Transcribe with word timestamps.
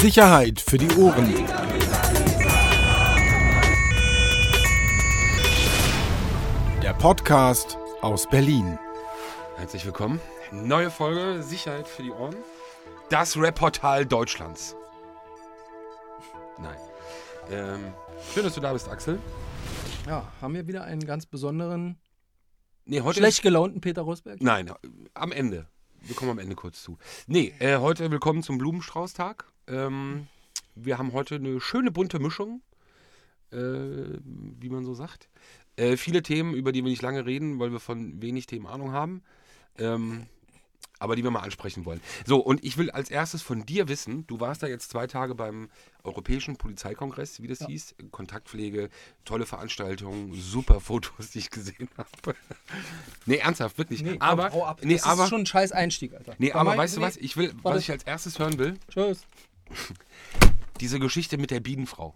Sicherheit 0.00 0.60
für 0.60 0.78
die 0.78 0.88
Ohren. 0.96 1.34
Der 6.82 6.94
Podcast 6.94 7.76
aus 8.00 8.28
Berlin. 8.28 8.78
Herzlich 9.56 9.84
willkommen. 9.84 10.20
Neue 10.52 10.90
Folge 10.90 11.42
Sicherheit 11.42 11.88
für 11.88 12.04
die 12.04 12.12
Ohren. 12.12 12.36
Das 13.10 13.36
Reportal 13.36 14.06
Deutschlands. 14.06 14.76
Nein. 16.60 16.78
Ähm, 17.50 17.92
schön, 18.32 18.44
dass 18.44 18.54
du 18.54 18.60
da 18.60 18.72
bist, 18.72 18.88
Axel. 18.88 19.18
Ja, 20.06 20.30
haben 20.40 20.54
wir 20.54 20.68
wieder 20.68 20.84
einen 20.84 21.04
ganz 21.04 21.26
besonderen, 21.26 21.98
Nee, 22.84 23.00
heute 23.00 23.18
schlecht 23.18 23.42
gelaunten 23.42 23.80
Peter 23.80 24.02
Rosberg? 24.02 24.40
Nein, 24.40 24.72
am 25.14 25.32
Ende. 25.32 25.66
Wir 26.02 26.14
kommen 26.14 26.30
am 26.30 26.38
Ende 26.38 26.54
kurz 26.54 26.82
zu. 26.82 26.98
Nee, 27.26 27.52
äh, 27.58 27.78
heute 27.78 28.10
willkommen 28.12 28.44
zum 28.44 28.58
Blumenstrauß-Tag. 28.58 29.44
Ähm, 29.68 30.26
wir 30.74 30.98
haben 30.98 31.12
heute 31.12 31.36
eine 31.36 31.60
schöne 31.60 31.90
bunte 31.90 32.18
Mischung, 32.18 32.62
äh, 33.52 33.56
wie 33.56 34.68
man 34.68 34.84
so 34.84 34.94
sagt. 34.94 35.28
Äh, 35.76 35.96
viele 35.96 36.22
Themen, 36.22 36.54
über 36.54 36.72
die 36.72 36.82
wir 36.82 36.90
nicht 36.90 37.02
lange 37.02 37.26
reden, 37.26 37.58
weil 37.58 37.72
wir 37.72 37.80
von 37.80 38.20
wenig 38.20 38.46
Themen 38.46 38.66
Ahnung 38.66 38.92
haben. 38.92 39.22
Ähm, 39.78 40.26
aber 40.98 41.16
die 41.16 41.22
wir 41.22 41.30
mal 41.30 41.40
ansprechen 41.40 41.84
wollen. 41.84 42.00
So, 42.26 42.38
und 42.38 42.64
ich 42.64 42.76
will 42.76 42.90
als 42.90 43.10
erstes 43.10 43.42
von 43.42 43.64
dir 43.64 43.88
wissen, 43.88 44.26
du 44.26 44.40
warst 44.40 44.62
da 44.62 44.66
jetzt 44.66 44.90
zwei 44.90 45.06
Tage 45.06 45.34
beim 45.34 45.70
Europäischen 46.02 46.56
Polizeikongress, 46.56 47.40
wie 47.42 47.46
das 47.46 47.64
hieß, 47.64 47.94
Kontaktpflege, 48.10 48.88
tolle 49.24 49.46
Veranstaltung, 49.46 50.34
super 50.34 50.80
Fotos, 50.80 51.30
die 51.30 51.38
ich 51.38 51.50
gesehen 51.50 51.88
habe. 51.96 52.36
nee, 53.26 53.36
ernsthaft, 53.36 53.78
wirklich. 53.78 54.02
Nee, 54.02 54.18
komm, 54.18 54.22
aber, 54.22 54.52
hau 54.52 54.64
ab. 54.66 54.80
nee, 54.82 54.94
das 54.94 55.04
aber, 55.04 55.24
ist 55.24 55.28
schon 55.28 55.42
ein 55.42 55.46
scheiß 55.46 55.72
Einstieg, 55.72 56.14
Alter. 56.14 56.34
nee, 56.38 56.50
Komm 56.50 56.60
aber 56.66 56.76
weißt 56.76 56.96
du 56.96 57.00
was, 57.00 57.16
ich 57.16 57.36
will, 57.36 57.54
was 57.62 57.80
ich 57.80 57.90
als 57.90 58.04
erstes 58.04 58.38
hören 58.38 58.58
will, 58.58 58.74
Tschüss. 58.90 59.26
diese 60.80 60.98
Geschichte 60.98 61.38
mit 61.38 61.50
der 61.50 61.60
Bienenfrau. 61.60 62.14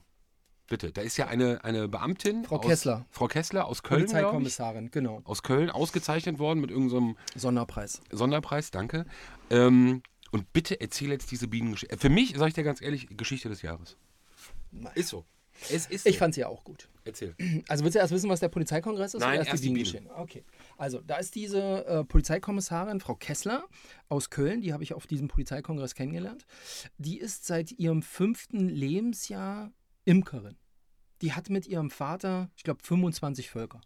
Bitte, 0.69 0.93
da 0.93 1.03
ist 1.03 1.17
ja 1.17 1.27
eine, 1.27 1.65
eine 1.65 1.89
Beamtin. 1.89 2.45
Frau 2.45 2.57
aus, 2.57 2.67
Kessler. 2.67 3.05
Frau 3.11 3.27
Kessler 3.27 3.67
aus 3.67 3.83
Köln, 3.83 4.03
Polizeikommissarin, 4.03 4.91
genau. 4.91 5.21
aus 5.25 5.43
Köln 5.43 5.71
ausgezeichnet 5.71 6.39
worden 6.39 6.61
mit 6.61 6.71
irgendeinem 6.71 7.17
Sonderpreis. 7.35 8.01
Sonderpreis, 8.11 8.71
danke. 8.71 9.05
Ähm, 9.51 10.03
und 10.31 10.53
bitte 10.55 10.81
erzähl 10.81 11.11
jetzt 11.11 11.31
diese 11.31 11.47
Bienengeschichte. 11.47 11.99
Für 11.99 12.09
mich, 12.09 12.35
sage 12.37 12.49
ich 12.49 12.55
dir 12.55 12.65
ganz 12.65 12.81
ehrlich, 12.81 13.09
Geschichte 13.11 13.51
des 13.51 13.61
Jahres. 13.61 13.97
Ist 14.95 15.09
so. 15.09 15.27
Es 15.71 15.87
ist 15.87 16.05
so. 16.05 16.11
Ich 16.11 16.19
fand 16.19 16.35
sie 16.35 16.41
ja 16.41 16.49
auch 16.49 16.65
gut. 16.65 16.89
Erzähl. 17.05 17.35
Also 17.69 17.85
willst 17.85 17.97
du 17.97 17.99
erst 17.99 18.13
wissen, 18.13 18.31
was 18.31 18.41
der 18.41 18.49
Polizeikongress 18.49 19.15
ist? 19.15 19.21
Nein, 19.21 19.41
oder 19.41 19.49
erst 19.49 19.63
die 19.63 19.69
Bienen. 19.69 19.83
Bienengeschichte? 19.83 20.17
Okay. 20.17 20.45
Also 20.79 21.01
da 21.01 21.17
ist 21.17 21.35
diese 21.35 21.85
äh, 21.87 22.05
Polizeikommissarin, 22.05 23.01
Frau 23.01 23.15
Kessler 23.15 23.65
aus 24.09 24.31
Köln, 24.31 24.61
die 24.61 24.73
habe 24.73 24.83
ich 24.83 24.95
auf 24.95 25.07
diesem 25.07 25.29
Polizeikongress 25.29 25.95
kennengelernt. 25.95 26.47
Die 26.99 27.19
ist 27.19 27.47
seit 27.47 27.73
ihrem 27.73 28.03
fünften 28.03 28.69
Lebensjahr 28.69 29.73
Imkerin. 30.05 30.57
Die 31.23 31.33
hat 31.33 31.51
mit 31.51 31.67
ihrem 31.67 31.91
Vater, 31.91 32.51
ich 32.57 32.65
glaube, 32.65 32.83
25 32.83 33.51
Völker. 33.51 33.81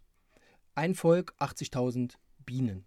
Ein 0.75 0.95
Volk, 0.95 1.33
80.000 1.39 2.13
Bienen. 2.45 2.85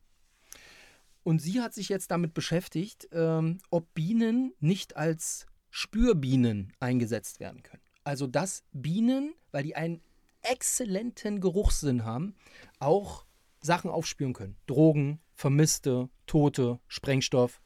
Und 1.22 1.40
sie 1.40 1.60
hat 1.60 1.74
sich 1.74 1.88
jetzt 1.88 2.10
damit 2.10 2.34
beschäftigt, 2.34 3.08
ähm, 3.12 3.58
ob 3.70 3.92
Bienen 3.94 4.54
nicht 4.58 4.96
als 4.96 5.46
Spürbienen 5.70 6.72
eingesetzt 6.80 7.40
werden 7.40 7.62
können. 7.62 7.82
Also 8.11 8.27
dass 8.27 8.64
Bienen, 8.72 9.34
weil 9.53 9.62
die 9.62 9.77
einen 9.77 10.03
exzellenten 10.42 11.41
Geruchssinn 11.41 12.05
haben, 12.05 12.34
auch 12.80 13.25
Sachen 13.61 13.89
aufspüren 13.89 14.33
können. 14.33 14.56
Drogen, 14.66 15.20
Vermisste, 15.36 16.08
Tote, 16.27 16.81
Sprengstoff. 16.88 17.61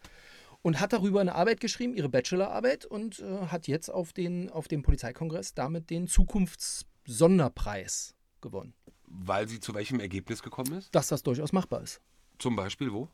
Und 0.60 0.80
hat 0.80 0.92
darüber 0.92 1.22
eine 1.22 1.34
Arbeit 1.34 1.60
geschrieben, 1.60 1.94
ihre 1.94 2.10
Bachelorarbeit, 2.10 2.84
und 2.84 3.20
äh, 3.20 3.46
hat 3.46 3.68
jetzt 3.68 3.88
auf, 3.88 4.12
den, 4.12 4.50
auf 4.50 4.68
dem 4.68 4.82
Polizeikongress 4.82 5.54
damit 5.54 5.88
den 5.88 6.08
Zukunftssonderpreis 6.08 8.14
gewonnen. 8.42 8.74
Weil 9.06 9.48
sie 9.48 9.60
zu 9.60 9.72
welchem 9.72 9.98
Ergebnis 9.98 10.42
gekommen 10.42 10.74
ist? 10.74 10.94
Dass 10.94 11.08
das 11.08 11.22
durchaus 11.22 11.54
machbar 11.54 11.80
ist. 11.80 12.02
Zum 12.38 12.54
Beispiel 12.54 12.92
wo? 12.92 13.08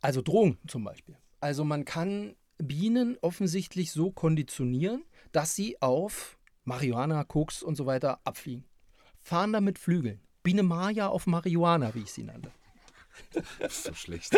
Also 0.00 0.22
Drogen 0.22 0.58
zum 0.66 0.82
Beispiel. 0.82 1.16
Also 1.38 1.64
man 1.64 1.84
kann 1.84 2.34
Bienen 2.58 3.16
offensichtlich 3.20 3.92
so 3.92 4.10
konditionieren, 4.10 5.04
dass 5.30 5.54
sie 5.54 5.80
auf 5.80 6.37
Marihuana, 6.68 7.24
Koks 7.24 7.62
und 7.62 7.74
so 7.76 7.86
weiter 7.86 8.20
abfliegen. 8.24 8.64
Fahren 9.20 9.52
damit 9.52 9.78
Flügeln. 9.78 10.20
Biene 10.42 10.62
Maya 10.62 11.08
auf 11.08 11.26
Marihuana, 11.26 11.94
wie 11.94 12.00
ich 12.02 12.12
sie 12.12 12.22
nannte. 12.22 12.50
Das 13.58 13.72
ist 13.78 13.84
so 13.84 13.94
schlecht. 13.94 14.36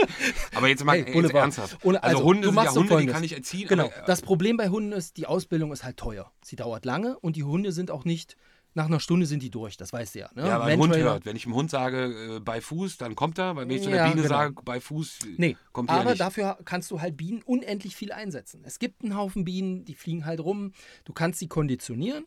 Aber 0.55 0.69
jetzt 0.69 0.83
mal 0.85 0.97
Hey, 1.03 1.21
jetzt 1.23 1.35
ernsthaft. 1.35 1.85
Ohne- 1.85 2.03
also, 2.03 2.17
also, 2.19 2.29
Hunde 2.29 2.47
sind 2.49 2.57
ja 2.57 2.75
Hunde, 2.75 2.97
die 2.99 3.07
kann 3.07 3.23
ich 3.25 3.33
erziehen. 3.35 3.69
Genau. 3.69 3.85
Aber, 3.87 3.97
äh, 3.97 4.07
Das 4.07 4.23
Problem 4.23 4.57
bei 4.57 4.71
Hunden 4.71 4.93
ist, 4.93 5.19
die 5.19 5.27
Ausbildung 5.27 5.71
ist 5.73 5.85
halt 5.85 5.99
teuer. 5.99 6.33
Sie 6.43 6.57
dauert 6.57 6.87
lange 6.87 7.19
und 7.19 7.37
die 7.37 7.45
Hunde 7.45 7.73
sind 7.73 7.91
auch 7.91 8.05
nicht, 8.07 8.37
nach 8.75 8.87
einer 8.87 9.01
Stunde 9.01 9.27
sind 9.27 9.43
die 9.43 9.51
durch, 9.51 9.77
das 9.77 9.93
weißt 9.93 10.15
du 10.15 10.19
ja. 10.21 10.31
Ne? 10.35 10.47
ja, 10.47 10.61
weil 10.61 10.77
Hund 10.79 10.97
hört. 10.97 11.27
Wenn 11.27 11.35
ich 11.37 11.43
dem 11.43 11.55
Hund 11.55 11.71
sage, 11.71 12.37
äh, 12.37 12.41
bei 12.41 12.61
Fuß, 12.61 12.99
dann 12.99 13.17
kommt 13.17 13.39
er. 13.39 13.57
Weil 13.57 13.69
wenn 13.69 13.77
ich 13.77 13.83
zu 13.83 13.91
der 13.91 13.99
Ja, 13.99 14.09
Biene 14.09 14.23
genau. 14.23 14.35
sage, 14.35 14.55
bei 14.65 14.81
Fuß, 14.81 15.19
Nee, 15.37 15.57
kommt 15.73 15.91
ja 15.91 15.97
aber 15.97 16.11
nicht. 16.11 16.21
dafür 16.21 16.59
kannst 16.65 16.91
du 16.91 17.01
halt 17.01 17.17
Bienen 17.17 17.43
unendlich 17.43 17.97
viel 17.97 18.13
einsetzen. 18.13 18.63
Es 18.65 18.79
gibt 18.79 19.03
einen 19.03 19.17
Haufen 19.17 19.45
Bienen, 19.45 19.85
die 19.85 19.95
fliegen 19.95 20.25
halt 20.25 20.41
rum. 20.41 20.73
Du 21.05 21.13
kannst 21.13 21.41
sie 21.41 21.49
konditionieren. 21.49 22.25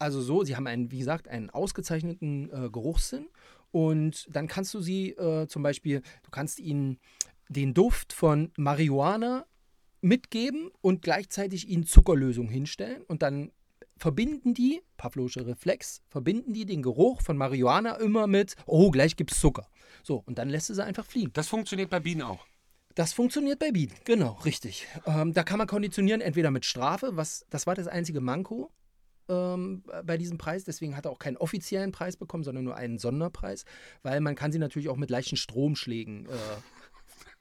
Also 0.00 0.20
so, 0.20 0.42
sie 0.42 0.56
haben 0.56 0.66
einen, 0.66 0.90
wie 0.90 0.98
gesagt, 0.98 1.28
einen 1.28 1.50
ausgezeichneten 1.50 2.50
äh, 2.50 2.70
Geruchssinn. 2.70 3.26
Und 3.70 4.26
dann 4.34 4.48
kannst 4.48 4.74
du 4.74 4.80
sie 4.80 5.10
äh, 5.10 5.46
zum 5.46 5.62
Beispiel, 5.62 6.02
du 6.24 6.30
kannst 6.30 6.58
ihnen 6.58 6.98
den 7.48 7.74
Duft 7.74 8.12
von 8.12 8.50
Marihuana 8.56 9.46
mitgeben 10.00 10.70
und 10.80 11.02
gleichzeitig 11.02 11.68
ihnen 11.68 11.84
Zuckerlösung 11.86 12.48
hinstellen. 12.48 13.02
Und 13.02 13.22
dann 13.22 13.52
verbinden 13.96 14.54
die, 14.54 14.82
Pavlovsche 14.96 15.46
Reflex, 15.46 16.02
verbinden 16.08 16.52
die 16.52 16.66
den 16.66 16.82
Geruch 16.82 17.22
von 17.22 17.36
Marihuana 17.36 17.96
immer 17.96 18.26
mit, 18.26 18.54
oh, 18.66 18.90
gleich 18.90 19.16
gibt's 19.16 19.40
Zucker. 19.40 19.68
So, 20.02 20.22
und 20.26 20.38
dann 20.38 20.48
lässt 20.48 20.68
du 20.68 20.74
sie 20.74 20.84
einfach 20.84 21.06
fliegen. 21.06 21.32
Das 21.32 21.48
funktioniert 21.48 21.90
bei 21.90 22.00
Bienen 22.00 22.22
auch. 22.22 22.46
Das 22.94 23.12
funktioniert 23.12 23.58
bei 23.58 23.72
Bienen, 23.72 23.94
genau, 24.04 24.38
richtig. 24.44 24.86
Ähm, 25.06 25.32
da 25.32 25.42
kann 25.42 25.58
man 25.58 25.66
konditionieren, 25.66 26.20
entweder 26.20 26.52
mit 26.52 26.64
Strafe, 26.64 27.16
was, 27.16 27.44
das 27.50 27.66
war 27.66 27.74
das 27.74 27.88
einzige 27.88 28.20
Manko 28.20 28.70
ähm, 29.28 29.82
bei 30.04 30.16
diesem 30.16 30.38
Preis, 30.38 30.64
deswegen 30.64 30.96
hat 30.96 31.06
er 31.06 31.10
auch 31.10 31.18
keinen 31.18 31.36
offiziellen 31.36 31.90
Preis 31.92 32.16
bekommen, 32.16 32.44
sondern 32.44 32.64
nur 32.64 32.76
einen 32.76 32.98
Sonderpreis, 32.98 33.64
weil 34.02 34.20
man 34.20 34.36
kann 34.36 34.52
sie 34.52 34.58
natürlich 34.58 34.88
auch 34.88 34.96
mit 34.96 35.10
leichten 35.10 35.36
Stromschlägen 35.36 36.26
äh, 36.26 36.28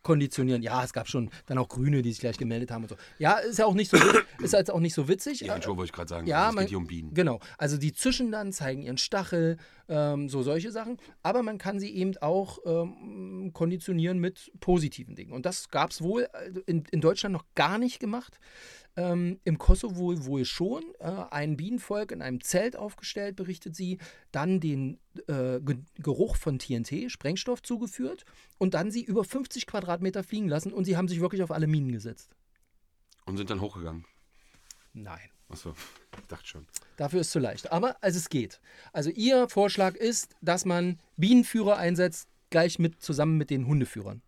konditionieren. 0.04 0.62
Ja, 0.62 0.84
es 0.84 0.94
gab 0.94 1.08
schon 1.08 1.30
dann 1.46 1.58
auch 1.58 1.68
Grüne, 1.70 2.02
die 2.02 2.12
sich 2.12 2.20
gleich 2.20 2.38
gemeldet 2.38 2.72
haben 2.72 2.84
und 2.84 2.90
so. 2.90 2.96
Ja, 3.18 3.38
ist 3.38 3.58
ja 3.60 3.66
auch 3.66 3.74
nicht 3.74 3.90
so, 3.90 3.98
ist 4.44 4.54
jetzt 4.54 4.70
auch 4.72 4.80
nicht 4.80 4.94
so 4.94 5.08
witzig. 5.08 5.42
Ja, 5.42 5.56
Entschuldigung, 5.56 5.78
wollte 5.78 5.90
ich 5.90 5.94
gerade 5.94 6.10
sagen. 6.10 6.28
Ja, 6.28 6.40
also 6.40 6.50
es 6.50 6.56
man- 6.56 6.64
geht 6.66 6.70
hier 6.70 6.78
um 6.78 6.88
Bienen. 6.88 7.14
Genau, 7.14 7.40
also 7.58 7.78
die 7.78 7.94
zischen 7.94 8.32
dann, 8.32 8.52
zeigen 8.54 8.84
ihren 8.84 8.98
Stachel, 8.98 9.58
ähm, 9.90 10.30
so 10.30 10.44
solche 10.44 10.72
Sachen. 10.72 10.98
Aber 11.24 11.44
man 11.44 11.58
kann 11.58 11.80
sie 11.80 11.94
eben 11.94 12.16
auch 12.18 12.60
ähm, 12.66 13.52
konditionieren 13.54 14.20
mit 14.20 14.52
positiven 14.60 15.16
Dingen. 15.16 15.32
Und 15.32 15.46
das 15.46 15.70
gab 15.70 15.92
es 15.92 16.02
wohl 16.02 16.24
äh, 16.34 16.60
in, 16.66 16.84
in 16.92 17.02
Deutschland 17.02 17.34
noch 17.34 17.46
gar 17.56 17.78
nicht 17.78 18.00
gemacht. 18.00 18.40
Ähm, 18.96 19.40
Im 19.44 19.58
Kosovo 19.58 20.26
wohl, 20.26 20.46
schon. 20.46 20.84
Äh, 21.00 21.26
ein 21.32 21.58
Bienenvolk 21.58 22.12
in 22.12 22.22
einem 22.22 22.42
Zelt 22.42 22.76
aufgestellt, 22.76 23.36
berichtet 23.36 23.76
sie, 23.76 23.98
dann 24.32 24.60
den 24.60 25.00
äh, 25.28 25.60
Ge 25.60 25.78
Geruch 25.96 26.36
von 26.36 26.60
TNT, 26.60 27.12
Sprengstoff, 27.12 27.64
zugeführt 27.64 28.26
und 28.60 28.76
dann 28.76 28.92
sie 28.92 29.04
über 29.04 29.24
50 29.24 29.66
Quadratmeter 29.66 30.24
fliegen 30.24 30.48
lassen 30.48 30.72
und 30.72 30.86
sie 30.86 30.96
haben 30.96 31.08
sich 31.08 31.22
wirklich 31.22 31.42
auf 31.42 31.52
alle 31.52 31.68
Minen 31.68 31.92
gesetzt. 31.92 32.36
Und 33.26 33.38
sind 33.38 33.50
dann 33.50 33.62
hochgegangen. 33.62 34.06
Nein. 34.94 35.30
Achso, 35.50 35.74
ich 36.22 36.28
dachte 36.28 36.48
schon. 36.48 36.68
Dafür 36.98 37.22
ist 37.22 37.32
zu 37.32 37.40
leicht. 37.40 37.72
Aber 37.72 37.98
also 38.02 38.18
es 38.18 38.30
geht. 38.30 38.60
Also 38.92 39.10
Ihr 39.10 39.50
Vorschlag 39.50 39.96
ist, 39.96 40.36
dass 40.42 40.66
man 40.66 41.00
Bienenführer 41.18 41.78
einsetzt, 41.78 42.30
gleich 42.50 42.80
mit 42.80 43.02
zusammen 43.02 43.38
mit 43.38 43.50
den 43.50 43.66
Hundeführern. 43.68 44.22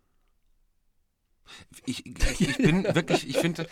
Ich, 1.84 2.04
ich, 2.06 2.40
ich 2.40 2.56
bin 2.58 2.84
wirklich, 2.94 3.28
ich 3.28 3.38
finde, 3.38 3.66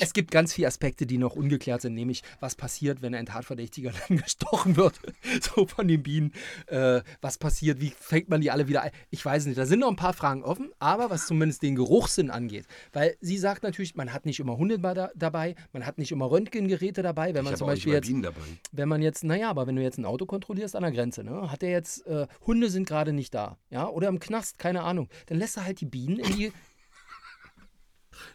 Es 0.00 0.12
gibt 0.12 0.30
ganz 0.30 0.52
viele 0.52 0.68
Aspekte, 0.68 1.06
die 1.06 1.18
noch 1.18 1.36
ungeklärt 1.36 1.82
sind, 1.82 1.94
nämlich 1.94 2.22
was 2.40 2.54
passiert, 2.54 3.02
wenn 3.02 3.14
ein 3.14 3.26
Tatverdächtiger 3.26 3.92
dann 4.08 4.18
gestochen 4.18 4.76
wird, 4.76 5.00
so 5.40 5.66
von 5.66 5.88
den 5.88 6.02
Bienen. 6.02 6.32
Äh, 6.66 7.02
was 7.20 7.38
passiert, 7.38 7.80
wie 7.80 7.92
fängt 7.98 8.28
man 8.28 8.40
die 8.40 8.50
alle 8.50 8.68
wieder 8.68 8.82
ein? 8.82 8.90
Ich 9.10 9.24
weiß 9.24 9.46
nicht, 9.46 9.58
da 9.58 9.66
sind 9.66 9.80
noch 9.80 9.88
ein 9.88 9.96
paar 9.96 10.12
Fragen 10.12 10.42
offen, 10.42 10.70
aber 10.78 11.10
was 11.10 11.26
zumindest 11.26 11.62
den 11.62 11.76
Geruchssinn 11.76 12.30
angeht, 12.30 12.66
weil 12.92 13.16
sie 13.20 13.38
sagt 13.38 13.62
natürlich, 13.62 13.94
man 13.94 14.12
hat 14.12 14.26
nicht 14.26 14.40
immer 14.40 14.56
Hunde 14.56 14.78
da, 14.78 15.10
dabei, 15.14 15.54
man 15.72 15.86
hat 15.86 15.98
nicht 15.98 16.12
immer 16.12 16.30
Röntgengeräte 16.30 17.02
dabei, 17.02 17.34
wenn 17.34 17.44
man 17.44 17.56
zum 17.56 17.66
Beispiel 17.66 17.94
jetzt 17.94 18.06
Bienen 18.06 18.22
dabei. 18.22 18.40
wenn 18.72 18.88
man 18.88 19.02
jetzt, 19.02 19.24
naja, 19.24 19.50
aber 19.50 19.66
wenn 19.66 19.76
du 19.76 19.82
jetzt 19.82 19.98
ein 19.98 20.04
Auto 20.04 20.26
kontrollierst 20.26 20.76
an 20.76 20.82
der 20.82 20.92
Grenze, 20.92 21.24
ne, 21.24 21.50
hat 21.50 21.62
der 21.62 21.70
jetzt, 21.70 22.06
äh, 22.06 22.26
Hunde 22.46 22.70
sind 22.70 22.86
gerade 22.86 23.12
nicht 23.12 23.34
da, 23.34 23.58
ja, 23.70 23.88
oder 23.88 24.08
im 24.08 24.20
Knast, 24.20 24.58
keine 24.58 24.82
Ahnung, 24.82 25.08
dann 25.26 25.38
lässt 25.38 25.56
er 25.56 25.64
halt 25.64 25.80
die 25.80 25.86
Bienen 25.86 26.18
in 26.18 26.36
die, 26.36 26.52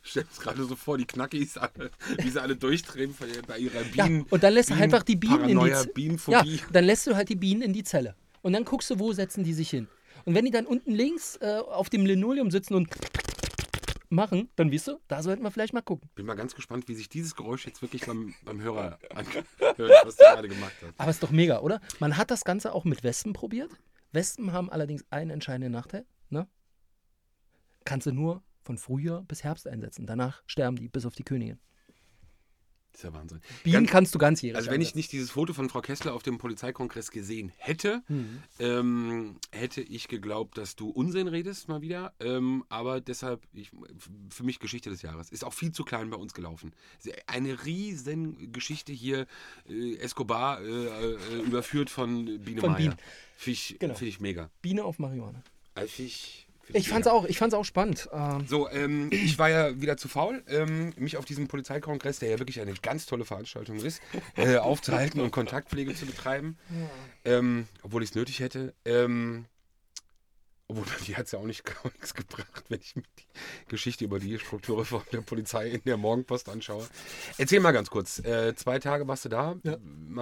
Ich 0.03 0.11
stelle 0.11 0.27
es 0.31 0.39
gerade 0.39 0.63
so 0.63 0.75
vor, 0.75 0.97
die 0.97 1.05
Knackis, 1.05 1.57
alle, 1.57 1.91
wie 2.17 2.29
sie 2.29 2.41
alle 2.41 2.55
durchdrehen 2.55 3.15
bei 3.47 3.57
ihrer 3.57 3.81
ja, 3.95 4.05
Bienen. 4.05 4.25
und 4.29 4.43
dann 4.43 4.53
lässt 4.53 4.69
du 4.69 4.73
Bienen- 4.73 4.83
einfach 4.83 5.03
die 5.03 5.15
Bienen 5.15 5.41
in 5.41 5.47
die, 5.49 5.53
Paranoia, 5.55 5.83
Z- 5.83 6.27
ja, 6.27 6.43
dann 6.71 6.85
lässt 6.85 7.07
du 7.07 7.15
halt 7.15 7.29
die 7.29 7.35
Bienen 7.35 7.61
in 7.61 7.73
die 7.73 7.83
Zelle. 7.83 8.15
Und 8.41 8.53
dann 8.53 8.65
guckst 8.65 8.89
du, 8.89 8.99
wo 8.99 9.11
setzen 9.13 9.43
die 9.43 9.53
sich 9.53 9.69
hin. 9.69 9.87
Und 10.25 10.35
wenn 10.35 10.45
die 10.45 10.51
dann 10.51 10.65
unten 10.65 10.91
links 10.91 11.37
äh, 11.37 11.57
auf 11.57 11.89
dem 11.89 12.05
Linoleum 12.05 12.51
sitzen 12.51 12.73
und 12.75 12.89
machen, 14.09 14.49
dann 14.55 14.71
wisst 14.71 14.87
du, 14.87 14.99
da 15.07 15.21
sollten 15.21 15.43
wir 15.43 15.51
vielleicht 15.51 15.73
mal 15.73 15.81
gucken. 15.81 16.09
Bin 16.15 16.25
mal 16.25 16.35
ganz 16.35 16.55
gespannt, 16.55 16.87
wie 16.87 16.95
sich 16.95 17.09
dieses 17.09 17.35
Geräusch 17.35 17.65
jetzt 17.67 17.81
wirklich 17.81 18.05
beim, 18.05 18.33
beim 18.43 18.59
Hörer 18.61 18.97
anhört, 19.13 19.45
was 19.59 20.15
du 20.15 20.23
gerade 20.23 20.47
gemacht 20.49 20.73
hast. 20.81 20.93
Aber 20.99 21.11
ist 21.11 21.21
doch 21.21 21.31
mega, 21.31 21.59
oder? 21.59 21.79
Man 21.99 22.17
hat 22.17 22.31
das 22.31 22.43
Ganze 22.43 22.73
auch 22.73 22.85
mit 22.85 23.03
Wespen 23.03 23.33
probiert. 23.33 23.71
Wespen 24.11 24.51
haben 24.51 24.69
allerdings 24.71 25.05
einen 25.11 25.29
entscheidenden 25.29 25.71
Nachteil. 25.71 26.05
Ne? 26.29 26.47
Kannst 27.85 28.07
du 28.07 28.11
nur 28.11 28.41
von 28.69 28.77
Frühjahr 28.77 29.23
bis 29.23 29.43
Herbst 29.43 29.67
einsetzen. 29.67 30.05
Danach 30.05 30.43
sterben 30.45 30.75
die, 30.77 30.89
bis 30.89 31.03
auf 31.07 31.15
die 31.15 31.23
Königin. 31.23 31.57
Das 32.91 32.99
ist 32.99 33.03
ja 33.03 33.13
Wahnsinn. 33.13 33.41
Bienen 33.63 33.73
Ganz- 33.85 33.89
kannst 33.89 34.13
du 34.15 34.19
ganzjährig 34.19 34.57
Also 34.57 34.69
wenn 34.69 34.81
ich 34.81 34.93
nicht 34.93 35.11
dieses 35.11 35.31
Foto 35.31 35.53
von 35.53 35.69
Frau 35.69 35.81
Kessler 35.81 36.13
auf 36.13 36.21
dem 36.21 36.37
Polizeikongress 36.37 37.09
gesehen 37.09 37.51
hätte, 37.57 38.03
Mhm. 38.09 38.43
ähm, 38.59 39.35
hätte 39.51 39.81
ich 39.81 40.07
geglaubt, 40.07 40.55
dass 40.59 40.75
du 40.75 40.89
Unsinn 40.89 41.27
redest 41.27 41.67
mal 41.67 41.81
wieder. 41.81 42.13
Ähm, 42.19 42.63
aber 42.69 43.01
deshalb, 43.01 43.41
ich, 43.53 43.71
für 44.29 44.43
mich 44.43 44.59
Geschichte 44.59 44.91
des 44.91 45.01
Jahres. 45.01 45.31
Ist 45.31 45.43
auch 45.43 45.53
viel 45.53 45.71
zu 45.71 45.83
klein 45.83 46.11
bei 46.11 46.17
uns 46.17 46.35
gelaufen. 46.35 46.73
Eine 47.25 47.65
riesen 47.65 48.51
Geschichte 48.51 48.91
hier, 48.93 49.25
äh, 49.67 49.95
Escobar 49.95 50.61
äh, 50.61 50.65
äh, 50.65 51.41
überführt 51.41 51.89
von 51.89 52.25
Biene 52.43 52.61
Von 52.61 52.71
Meier. 52.73 52.77
Bienen. 52.77 52.97
Finde 53.35 53.51
ich, 53.53 53.77
Genau. 53.79 53.95
find 53.95 54.09
ich 54.09 54.19
mega. 54.19 54.51
Biene 54.61 54.83
auf 54.83 54.99
Marihuana. 54.99 55.41
Also 55.73 55.87
find 55.93 56.47
ich 56.73 56.89
fand's 56.89 57.05
mega. 57.05 57.17
auch, 57.17 57.25
ich 57.25 57.37
fand's 57.37 57.55
auch 57.55 57.65
spannend. 57.65 58.09
Ähm, 58.11 58.45
So, 58.47 58.69
ähm, 58.69 59.09
ich 59.11 59.37
war 59.39 59.49
ja 59.49 59.81
wieder 59.81 59.97
zu 59.97 60.07
faul, 60.07 60.43
ähm, 60.47 60.93
mich 60.97 61.17
auf 61.17 61.25
diesem 61.25 61.47
Polizeikongress, 61.47 62.19
der 62.19 62.29
ja 62.29 62.39
wirklich 62.39 62.59
eine 62.61 62.73
ganz 62.73 63.05
tolle 63.05 63.25
Veranstaltung 63.25 63.77
ist, 63.77 64.01
äh, 64.35 64.57
aufzuhalten 64.57 65.19
und 65.21 65.31
Kontaktpflege 65.31 65.95
zu 65.95 66.05
betreiben. 66.05 66.57
Ähm, 67.25 67.67
obwohl 67.83 68.03
ich 68.03 68.09
es 68.09 68.15
nötig 68.15 68.39
hätte. 68.39 68.73
Ähm, 68.85 69.45
obwohl, 70.67 70.85
die 71.07 71.17
hat 71.17 71.25
es 71.25 71.31
ja 71.31 71.39
auch, 71.39 71.45
nicht, 71.45 71.63
auch 71.83 71.91
nichts 71.91 72.13
gebracht, 72.13 72.63
wenn 72.69 72.79
ich 72.79 72.95
mir 72.95 73.03
die 73.17 73.69
Geschichte 73.69 74.05
über 74.05 74.19
die 74.19 74.37
Strukturreform 74.37 75.03
der 75.11 75.21
Polizei 75.21 75.69
in 75.69 75.81
der 75.83 75.97
Morgenpost 75.97 76.47
anschaue. 76.47 76.87
Erzähl 77.37 77.59
mal 77.59 77.71
ganz 77.71 77.89
kurz. 77.89 78.19
Äh, 78.19 78.55
zwei 78.55 78.79
Tage 78.79 79.07
warst 79.07 79.25
du 79.25 79.29
da. 79.29 79.55
Ja. 79.63 79.77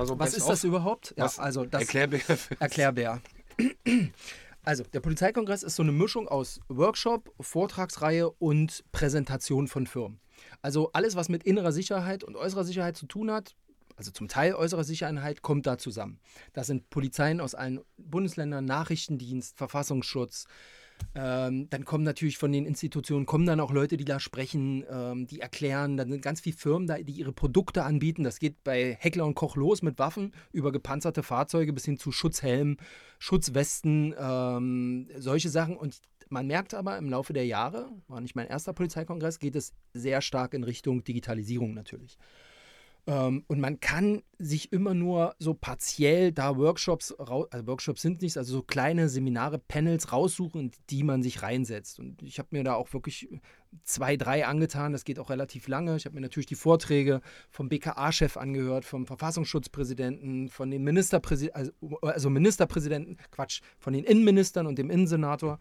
So 0.05 0.17
was 0.17 0.33
ist 0.33 0.43
of. 0.43 0.49
das 0.49 0.63
überhaupt? 0.63 1.13
Ja, 1.17 1.29
also 1.37 1.65
das 1.65 1.81
Erklär 1.81 2.07
mir. 2.07 2.21
Erklärbär. 2.59 3.21
Also, 4.67 4.83
der 4.83 4.99
Polizeikongress 4.99 5.63
ist 5.63 5.77
so 5.77 5.83
eine 5.83 5.93
Mischung 5.93 6.27
aus 6.27 6.59
Workshop, 6.67 7.33
Vortragsreihe 7.39 8.29
und 8.29 8.83
Präsentation 8.91 9.69
von 9.69 9.87
Firmen. 9.87 10.19
Also 10.61 10.91
alles, 10.91 11.15
was 11.15 11.29
mit 11.29 11.45
innerer 11.45 11.71
Sicherheit 11.71 12.25
und 12.25 12.35
äußerer 12.35 12.65
Sicherheit 12.65 12.97
zu 12.97 13.05
tun 13.05 13.31
hat, 13.31 13.55
also 13.95 14.11
zum 14.11 14.27
Teil 14.27 14.55
äußerer 14.55 14.83
Sicherheit, 14.83 15.41
kommt 15.41 15.67
da 15.67 15.77
zusammen. 15.77 16.19
Das 16.51 16.67
sind 16.67 16.89
Polizeien 16.89 17.39
aus 17.39 17.55
allen 17.55 17.79
Bundesländern, 17.95 18.65
Nachrichtendienst, 18.65 19.57
Verfassungsschutz. 19.57 20.47
Ähm, 21.15 21.69
dann 21.69 21.85
kommen 21.85 22.03
natürlich 22.03 22.37
von 22.37 22.51
den 22.51 22.65
Institutionen, 22.65 23.25
kommen 23.25 23.45
dann 23.45 23.59
auch 23.59 23.71
Leute, 23.71 23.97
die 23.97 24.05
da 24.05 24.19
sprechen, 24.19 24.83
ähm, 24.89 25.27
die 25.27 25.39
erklären. 25.39 25.97
Dann 25.97 26.11
sind 26.11 26.21
ganz 26.21 26.41
viele 26.41 26.55
Firmen 26.55 26.87
da, 26.87 26.97
die 26.97 27.13
ihre 27.13 27.31
Produkte 27.31 27.83
anbieten. 27.83 28.23
Das 28.23 28.39
geht 28.39 28.63
bei 28.63 28.95
Heckler 28.99 29.25
und 29.25 29.35
Koch 29.35 29.55
los 29.55 29.81
mit 29.81 29.97
Waffen 29.99 30.33
über 30.51 30.71
gepanzerte 30.71 31.23
Fahrzeuge 31.23 31.73
bis 31.73 31.85
hin 31.85 31.97
zu 31.97 32.11
Schutzhelmen, 32.11 32.77
Schutzwesten, 33.19 34.13
ähm, 34.19 35.07
solche 35.17 35.49
Sachen. 35.49 35.75
Und 35.75 35.99
man 36.29 36.47
merkt 36.47 36.73
aber 36.73 36.97
im 36.97 37.09
Laufe 37.09 37.33
der 37.33 37.45
Jahre, 37.45 37.89
war 38.07 38.21
nicht 38.21 38.35
mein 38.35 38.47
erster 38.47 38.73
Polizeikongress, 38.73 39.39
geht 39.39 39.55
es 39.55 39.73
sehr 39.93 40.21
stark 40.21 40.53
in 40.53 40.63
Richtung 40.63 41.03
Digitalisierung 41.03 41.73
natürlich. 41.73 42.17
Ähm, 43.07 43.45
und 43.47 43.61
man 43.61 43.79
kann 43.79 44.21
sich 44.37 44.73
immer 44.73 44.93
nur 44.93 45.33
so 45.39 45.53
partiell 45.53 46.33
da 46.33 46.57
Workshops, 46.57 47.13
also 47.13 47.47
Workshops 47.65 48.01
sind 48.01 48.21
nichts, 48.21 48.37
also 48.37 48.57
so 48.57 48.61
kleine 48.61 49.07
Seminare, 49.07 49.57
Panels 49.57 50.11
raussuchen, 50.11 50.71
die 50.89 51.03
man 51.03 51.23
sich 51.23 51.41
reinsetzt. 51.41 51.99
Und 51.99 52.21
ich 52.21 52.37
habe 52.37 52.49
mir 52.51 52.65
da 52.65 52.75
auch 52.75 52.91
wirklich 52.93 53.29
zwei, 53.83 54.17
drei 54.17 54.45
angetan. 54.45 54.91
Das 54.91 55.05
geht 55.05 55.19
auch 55.19 55.29
relativ 55.29 55.69
lange. 55.69 55.95
Ich 55.95 56.05
habe 56.05 56.15
mir 56.15 56.21
natürlich 56.21 56.47
die 56.47 56.55
Vorträge 56.55 57.21
vom 57.49 57.69
BKA-Chef 57.69 58.35
angehört, 58.35 58.83
vom 58.83 59.07
Verfassungsschutzpräsidenten, 59.07 60.49
von 60.49 60.69
den 60.69 60.83
Ministerpräsidenten, 60.83 61.57
also, 61.57 61.71
also 62.01 62.29
Ministerpräsidenten, 62.29 63.17
Quatsch, 63.31 63.61
von 63.79 63.93
den 63.93 64.03
Innenministern 64.03 64.67
und 64.67 64.77
dem 64.77 64.89
Innensenator. 64.89 65.59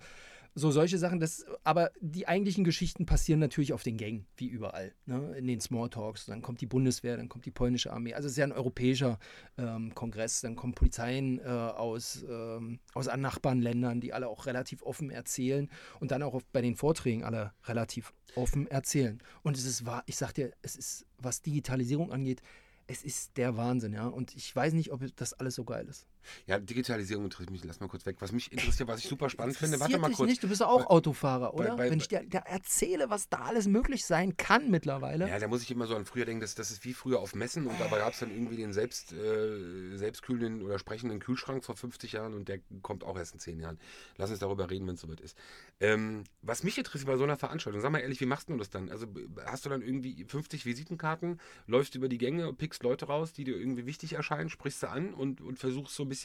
So 0.58 0.70
solche 0.70 0.96
Sachen, 0.96 1.20
das, 1.20 1.44
aber 1.64 1.90
die 2.00 2.26
eigentlichen 2.26 2.64
Geschichten 2.64 3.04
passieren 3.04 3.40
natürlich 3.40 3.74
auf 3.74 3.82
den 3.82 3.98
Gängen, 3.98 4.24
wie 4.38 4.48
überall, 4.48 4.94
ne? 5.04 5.34
in 5.36 5.46
den 5.46 5.60
Smalltalks. 5.60 6.24
Dann 6.24 6.40
kommt 6.40 6.62
die 6.62 6.66
Bundeswehr, 6.66 7.18
dann 7.18 7.28
kommt 7.28 7.44
die 7.44 7.50
polnische 7.50 7.92
Armee. 7.92 8.14
Also 8.14 8.24
es 8.24 8.32
ist 8.32 8.38
ja 8.38 8.44
ein 8.44 8.52
europäischer 8.52 9.18
ähm, 9.58 9.94
Kongress. 9.94 10.40
Dann 10.40 10.56
kommen 10.56 10.72
Polizeien 10.72 11.40
äh, 11.40 11.42
aus, 11.42 12.24
ähm, 12.26 12.80
aus 12.94 13.06
Nachbarländern, 13.14 14.00
die 14.00 14.14
alle 14.14 14.28
auch 14.28 14.46
relativ 14.46 14.82
offen 14.82 15.10
erzählen 15.10 15.68
und 16.00 16.10
dann 16.10 16.22
auch 16.22 16.40
bei 16.52 16.62
den 16.62 16.74
Vorträgen 16.74 17.22
alle 17.22 17.52
relativ 17.64 18.14
offen 18.34 18.66
erzählen. 18.66 19.18
Und 19.42 19.58
es 19.58 19.66
ist 19.66 19.84
wahr, 19.84 20.04
ich 20.06 20.16
sag 20.16 20.32
dir, 20.32 20.52
es 20.62 20.74
ist, 20.74 21.04
was 21.18 21.42
Digitalisierung 21.42 22.10
angeht, 22.12 22.40
es 22.86 23.02
ist 23.02 23.36
der 23.36 23.58
Wahnsinn, 23.58 23.92
ja. 23.92 24.06
Und 24.06 24.34
ich 24.34 24.56
weiß 24.56 24.72
nicht, 24.72 24.90
ob 24.90 25.02
das 25.16 25.34
alles 25.34 25.54
so 25.54 25.64
geil 25.64 25.86
ist. 25.86 26.06
Ja, 26.46 26.58
Digitalisierung 26.58 27.24
interessiert 27.24 27.50
mich. 27.50 27.64
Lass 27.64 27.80
mal 27.80 27.88
kurz 27.88 28.04
weg. 28.06 28.16
Was 28.20 28.32
mich 28.32 28.50
interessiert, 28.52 28.88
was 28.88 29.00
ich 29.00 29.08
super 29.08 29.30
spannend 29.30 29.56
finde. 29.56 29.80
Warte 29.80 29.98
mal 29.98 30.10
kurz. 30.12 30.28
Nicht? 30.28 30.42
Du 30.42 30.48
bist 30.48 30.60
doch 30.60 30.68
auch 30.68 30.80
Bei- 30.84 30.86
Autofahrer, 30.90 31.52
bei- 31.52 31.58
oder? 31.58 31.76
bei- 31.76 31.90
Wenn 31.90 31.98
ich 32.00 32.08
dir 32.08 32.24
da 32.28 32.38
erzähle, 32.40 33.10
was 33.10 33.28
da 33.28 33.38
alles 33.38 33.66
möglich 33.66 34.04
sein 34.04 34.36
kann 34.36 34.70
mittlerweile. 34.70 35.28
Ja, 35.28 35.38
da 35.38 35.48
muss 35.48 35.62
ich 35.62 35.70
immer 35.70 35.86
so 35.86 35.96
an 35.96 36.04
früher 36.04 36.24
denken, 36.24 36.40
das, 36.40 36.54
das 36.54 36.70
ist 36.70 36.84
wie 36.84 36.92
früher 36.94 37.20
auf 37.20 37.34
Messen 37.34 37.66
und 37.66 37.78
dabei 37.80 37.98
gab 37.98 38.12
es 38.12 38.20
dann 38.20 38.30
irgendwie 38.30 38.56
den 38.56 38.72
selbst, 38.72 39.12
äh, 39.12 39.96
selbstkühlenden 39.96 40.62
oder 40.62 40.78
sprechenden 40.78 41.18
Kühlschrank 41.20 41.64
vor 41.64 41.76
50 41.76 42.12
Jahren 42.12 42.34
und 42.34 42.48
der 42.48 42.58
kommt 42.82 43.04
auch 43.04 43.16
erst 43.16 43.34
in 43.34 43.40
10 43.40 43.60
Jahren. 43.60 43.78
Lass 44.16 44.30
uns 44.30 44.38
darüber 44.38 44.70
reden, 44.70 44.86
wenn 44.86 44.94
es 44.94 45.00
soweit 45.00 45.20
ist. 45.20 45.36
Ähm, 45.80 46.24
was 46.42 46.62
mich 46.62 46.78
interessiert 46.78 47.06
bei 47.06 47.16
so 47.16 47.24
einer 47.24 47.36
Veranstaltung, 47.36 47.80
sag 47.80 47.90
mal 47.92 47.98
ehrlich, 47.98 48.20
wie 48.20 48.26
machst 48.26 48.48
du 48.48 48.56
das 48.56 48.70
dann? 48.70 48.90
Also 48.90 49.06
hast 49.46 49.64
du 49.64 49.68
dann 49.70 49.82
irgendwie 49.82 50.24
50 50.24 50.64
Visitenkarten, 50.66 51.40
läufst 51.66 51.94
über 51.94 52.08
die 52.08 52.18
Gänge, 52.18 52.52
pickst 52.52 52.82
Leute 52.82 53.06
raus, 53.06 53.32
die 53.32 53.44
dir 53.44 53.56
irgendwie 53.56 53.86
wichtig 53.86 54.14
erscheinen, 54.14 54.48
sprichst 54.48 54.82
du 54.82 54.88
an 54.90 55.12
und, 55.14 55.40
und 55.40 55.58
versuchst 55.58 55.94
so 55.94 56.02
ein 56.04 56.08
bisschen 56.08 56.15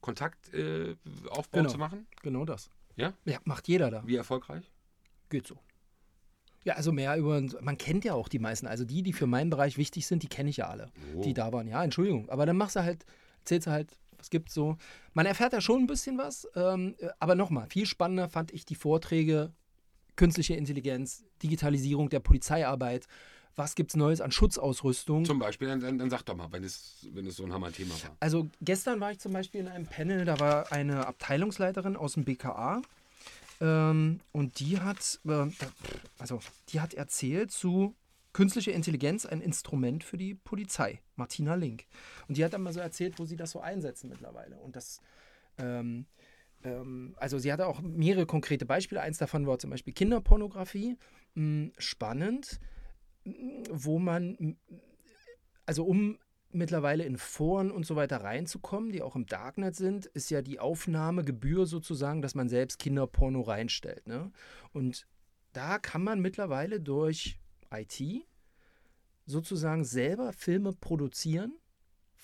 Kontaktaufbau 0.00 0.58
äh, 0.58 0.96
Genau. 1.52 1.68
zu 1.70 1.78
machen? 1.78 2.06
Genau 2.22 2.44
das. 2.44 2.70
Ja? 2.96 3.12
Ja, 3.24 3.38
macht 3.44 3.68
jeder 3.68 3.90
da. 3.90 4.06
Wie 4.06 4.16
erfolgreich? 4.16 4.70
Geht 5.28 5.46
so. 5.46 5.56
Ja, 6.64 6.74
also 6.74 6.92
mehr 6.92 7.16
über. 7.16 7.42
Man 7.60 7.76
kennt 7.76 8.04
ja 8.04 8.14
auch 8.14 8.28
die 8.28 8.38
meisten. 8.38 8.66
Also 8.66 8.84
die, 8.84 9.02
die 9.02 9.12
für 9.12 9.26
meinen 9.26 9.50
Bereich 9.50 9.76
wichtig 9.76 10.06
sind, 10.06 10.22
die 10.22 10.28
kenne 10.28 10.48
ich 10.50 10.58
ja 10.58 10.68
alle. 10.68 10.90
Oh. 11.14 11.22
Die 11.22 11.34
da 11.34 11.52
waren. 11.52 11.66
Ja, 11.66 11.84
Entschuldigung. 11.84 12.28
Aber 12.30 12.46
dann 12.46 12.56
machst 12.56 12.76
du 12.76 12.80
halt, 12.82 13.04
erzählst 13.40 13.66
du 13.66 13.70
halt, 13.70 13.98
was 14.16 14.30
gibt's 14.30 14.54
so. 14.54 14.76
Man 15.12 15.26
erfährt 15.26 15.52
da 15.52 15.60
schon 15.60 15.82
ein 15.82 15.86
bisschen 15.86 16.16
was. 16.16 16.48
Ähm, 16.54 16.94
äh, 16.98 17.08
aber 17.18 17.34
nochmal, 17.34 17.68
viel 17.68 17.84
spannender 17.86 18.28
fand 18.28 18.52
ich 18.52 18.64
die 18.64 18.76
Vorträge 18.76 19.52
künstliche 20.16 20.54
Intelligenz, 20.54 21.24
Digitalisierung 21.42 22.08
der 22.08 22.20
Polizeiarbeit. 22.20 23.06
Was 23.56 23.74
gibt's 23.74 23.94
Neues 23.94 24.20
an 24.20 24.32
Schutzausrüstung? 24.32 25.24
Zum 25.24 25.38
Beispiel, 25.38 25.68
dann, 25.68 25.98
dann, 25.98 26.10
sag 26.10 26.22
doch 26.22 26.34
mal, 26.34 26.50
wenn 26.50 26.64
es, 26.64 27.06
wenn 27.12 27.26
es 27.26 27.36
so 27.36 27.44
ein 27.44 27.52
Hammerthema 27.52 27.94
war. 27.94 28.16
Also 28.20 28.48
gestern 28.60 29.00
war 29.00 29.12
ich 29.12 29.20
zum 29.20 29.32
Beispiel 29.32 29.60
in 29.60 29.68
einem 29.68 29.86
Panel, 29.86 30.24
da 30.24 30.40
war 30.40 30.72
eine 30.72 31.06
Abteilungsleiterin 31.06 31.96
aus 31.96 32.14
dem 32.14 32.24
BKA 32.24 32.82
ähm, 33.60 34.20
und 34.32 34.58
die 34.60 34.80
hat, 34.80 35.20
äh, 35.26 35.46
also 36.18 36.40
die 36.70 36.80
hat 36.80 36.94
erzählt 36.94 37.52
zu 37.52 37.94
künstliche 38.32 38.72
Intelligenz 38.72 39.24
ein 39.24 39.40
Instrument 39.40 40.04
für 40.04 40.18
die 40.18 40.34
Polizei, 40.34 41.00
Martina 41.16 41.54
Link. 41.54 41.86
Und 42.28 42.36
die 42.36 42.44
hat 42.44 42.52
dann 42.52 42.62
mal 42.62 42.72
so 42.72 42.80
erzählt, 42.80 43.18
wo 43.18 43.24
sie 43.24 43.36
das 43.36 43.52
so 43.52 43.60
einsetzen 43.60 44.10
mittlerweile. 44.10 44.56
Und 44.56 44.76
das, 44.76 45.00
ähm, 45.56 46.06
ähm, 46.64 47.14
also 47.16 47.38
sie 47.38 47.52
hatte 47.52 47.66
auch 47.66 47.80
mehrere 47.80 48.26
konkrete 48.26 48.66
Beispiele. 48.66 49.00
Eins 49.00 49.18
davon 49.18 49.46
war 49.46 49.58
zum 49.58 49.70
Beispiel 49.70 49.94
Kinderpornografie. 49.94 50.98
Mh, 51.34 51.70
spannend, 51.78 52.60
wo 53.70 53.98
man, 53.98 54.56
also 55.66 55.84
um 55.84 56.18
mittlerweile 56.50 57.04
in 57.04 57.18
Foren 57.18 57.70
und 57.70 57.84
so 57.84 57.96
weiter 57.96 58.18
reinzukommen, 58.18 58.92
die 58.92 59.02
auch 59.02 59.16
im 59.16 59.26
Darknet 59.26 59.74
sind, 59.74 60.06
ist 60.06 60.30
ja 60.30 60.40
die 60.40 60.60
Aufnahmegebühr 60.60 61.66
sozusagen, 61.66 62.22
dass 62.22 62.34
man 62.34 62.48
selbst 62.48 62.78
Kinderporno 62.78 63.40
reinstellt. 63.40 64.06
Ne? 64.06 64.30
Und 64.72 65.06
da 65.52 65.78
kann 65.78 66.04
man 66.04 66.20
mittlerweile 66.20 66.80
durch 66.80 67.38
IT 67.72 68.00
sozusagen 69.26 69.84
selber 69.84 70.32
Filme 70.32 70.72
produzieren 70.72 71.54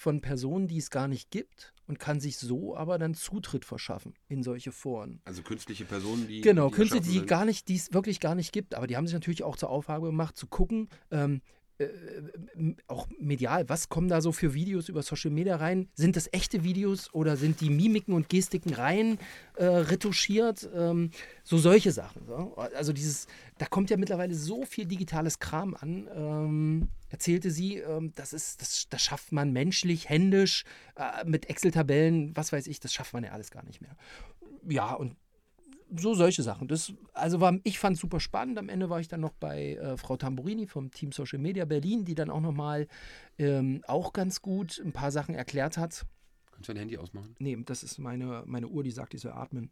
von 0.00 0.22
Personen, 0.22 0.66
die 0.66 0.78
es 0.78 0.88
gar 0.88 1.08
nicht 1.08 1.30
gibt 1.30 1.74
und 1.86 1.98
kann 1.98 2.20
sich 2.20 2.38
so 2.38 2.74
aber 2.74 2.96
dann 2.96 3.12
Zutritt 3.12 3.66
verschaffen 3.66 4.14
in 4.28 4.42
solche 4.42 4.72
Foren. 4.72 5.20
Also 5.26 5.42
künstliche 5.42 5.84
Personen, 5.84 6.26
die. 6.26 6.40
Genau, 6.40 6.70
die 6.70 6.74
Künstler, 6.74 7.00
die 7.00 7.26
gar 7.26 7.44
nicht, 7.44 7.68
die 7.68 7.76
es 7.76 7.92
wirklich 7.92 8.18
gar 8.18 8.34
nicht 8.34 8.50
gibt, 8.50 8.74
aber 8.74 8.86
die 8.86 8.96
haben 8.96 9.06
sich 9.06 9.12
natürlich 9.12 9.42
auch 9.42 9.56
zur 9.56 9.68
Aufgabe 9.68 10.06
gemacht, 10.06 10.38
zu 10.38 10.46
gucken, 10.46 10.88
ähm, 11.10 11.42
äh, 11.80 12.74
auch 12.86 13.08
medial, 13.18 13.68
was 13.68 13.88
kommen 13.88 14.08
da 14.08 14.20
so 14.20 14.32
für 14.32 14.54
Videos 14.54 14.88
über 14.88 15.02
Social 15.02 15.30
Media 15.30 15.56
rein? 15.56 15.88
Sind 15.94 16.16
das 16.16 16.28
echte 16.32 16.64
Videos 16.64 17.12
oder 17.14 17.36
sind 17.36 17.60
die 17.60 17.70
Mimiken 17.70 18.14
und 18.14 18.28
Gestiken 18.28 18.74
rein 18.74 19.18
äh, 19.56 19.64
retuschiert? 19.64 20.68
Ähm, 20.74 21.10
so 21.44 21.58
solche 21.58 21.92
Sachen. 21.92 22.26
So. 22.26 22.54
Also 22.56 22.92
dieses, 22.92 23.26
da 23.58 23.66
kommt 23.66 23.90
ja 23.90 23.96
mittlerweile 23.96 24.34
so 24.34 24.64
viel 24.64 24.86
digitales 24.86 25.38
Kram 25.38 25.74
an, 25.74 26.08
ähm, 26.14 26.88
erzählte 27.08 27.50
sie, 27.50 27.78
ähm, 27.78 28.12
das 28.14 28.32
ist, 28.32 28.60
das, 28.60 28.86
das 28.88 29.02
schafft 29.02 29.32
man 29.32 29.52
menschlich, 29.52 30.08
händisch, 30.08 30.64
äh, 30.96 31.24
mit 31.24 31.48
Excel-Tabellen, 31.48 32.36
was 32.36 32.52
weiß 32.52 32.66
ich, 32.66 32.80
das 32.80 32.92
schafft 32.92 33.12
man 33.12 33.24
ja 33.24 33.32
alles 33.32 33.50
gar 33.50 33.64
nicht 33.64 33.80
mehr. 33.80 33.96
Ja, 34.68 34.92
und 34.94 35.16
so 35.96 36.14
solche 36.14 36.42
Sachen. 36.42 36.68
Das, 36.68 36.92
also 37.12 37.40
war, 37.40 37.58
ich 37.64 37.78
fand 37.78 37.94
es 37.96 38.00
super 38.00 38.20
spannend. 38.20 38.58
Am 38.58 38.68
Ende 38.68 38.90
war 38.90 39.00
ich 39.00 39.08
dann 39.08 39.20
noch 39.20 39.32
bei 39.32 39.74
äh, 39.74 39.96
Frau 39.96 40.16
Tamburini 40.16 40.66
vom 40.66 40.90
Team 40.90 41.12
Social 41.12 41.38
Media 41.38 41.64
Berlin, 41.64 42.04
die 42.04 42.14
dann 42.14 42.30
auch 42.30 42.40
nochmal 42.40 42.86
ähm, 43.38 43.82
auch 43.86 44.12
ganz 44.12 44.42
gut 44.42 44.80
ein 44.84 44.92
paar 44.92 45.10
Sachen 45.10 45.34
erklärt 45.34 45.76
hat. 45.76 46.06
Kannst 46.52 46.68
du 46.68 46.72
dein 46.72 46.80
Handy 46.80 46.98
ausmachen? 46.98 47.34
Nee, 47.38 47.56
das 47.64 47.82
ist 47.82 47.98
meine, 47.98 48.42
meine 48.46 48.68
Uhr, 48.68 48.82
die 48.82 48.90
sagt, 48.90 49.14
ich 49.14 49.20
soll 49.20 49.32
atmen. 49.32 49.70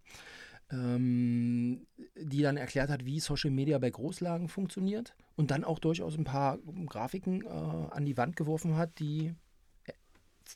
Ähm, 0.70 1.86
die 2.14 2.42
dann 2.42 2.58
erklärt 2.58 2.90
hat, 2.90 3.06
wie 3.06 3.20
Social 3.20 3.50
Media 3.50 3.78
bei 3.78 3.88
Großlagen 3.88 4.48
funktioniert 4.48 5.14
und 5.34 5.50
dann 5.50 5.64
auch 5.64 5.78
durchaus 5.78 6.18
ein 6.18 6.24
paar 6.24 6.58
Grafiken 6.86 7.42
äh, 7.42 7.48
an 7.48 8.04
die 8.04 8.18
Wand 8.18 8.36
geworfen 8.36 8.76
hat, 8.76 8.98
die 8.98 9.34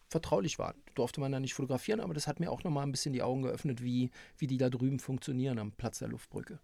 vertraulich 0.08 0.58
waren. 0.58 0.76
Durfte 0.94 1.20
man 1.20 1.32
da 1.32 1.40
nicht 1.40 1.54
fotografieren, 1.54 2.00
aber 2.00 2.14
das 2.14 2.26
hat 2.26 2.40
mir 2.40 2.50
auch 2.50 2.64
nochmal 2.64 2.84
ein 2.84 2.92
bisschen 2.92 3.12
die 3.12 3.22
Augen 3.22 3.42
geöffnet, 3.42 3.82
wie, 3.82 4.10
wie 4.38 4.46
die 4.46 4.58
da 4.58 4.70
drüben 4.70 4.98
funktionieren 4.98 5.58
am 5.58 5.72
Platz 5.72 5.98
der 5.98 6.08
Luftbrücke. 6.08 6.60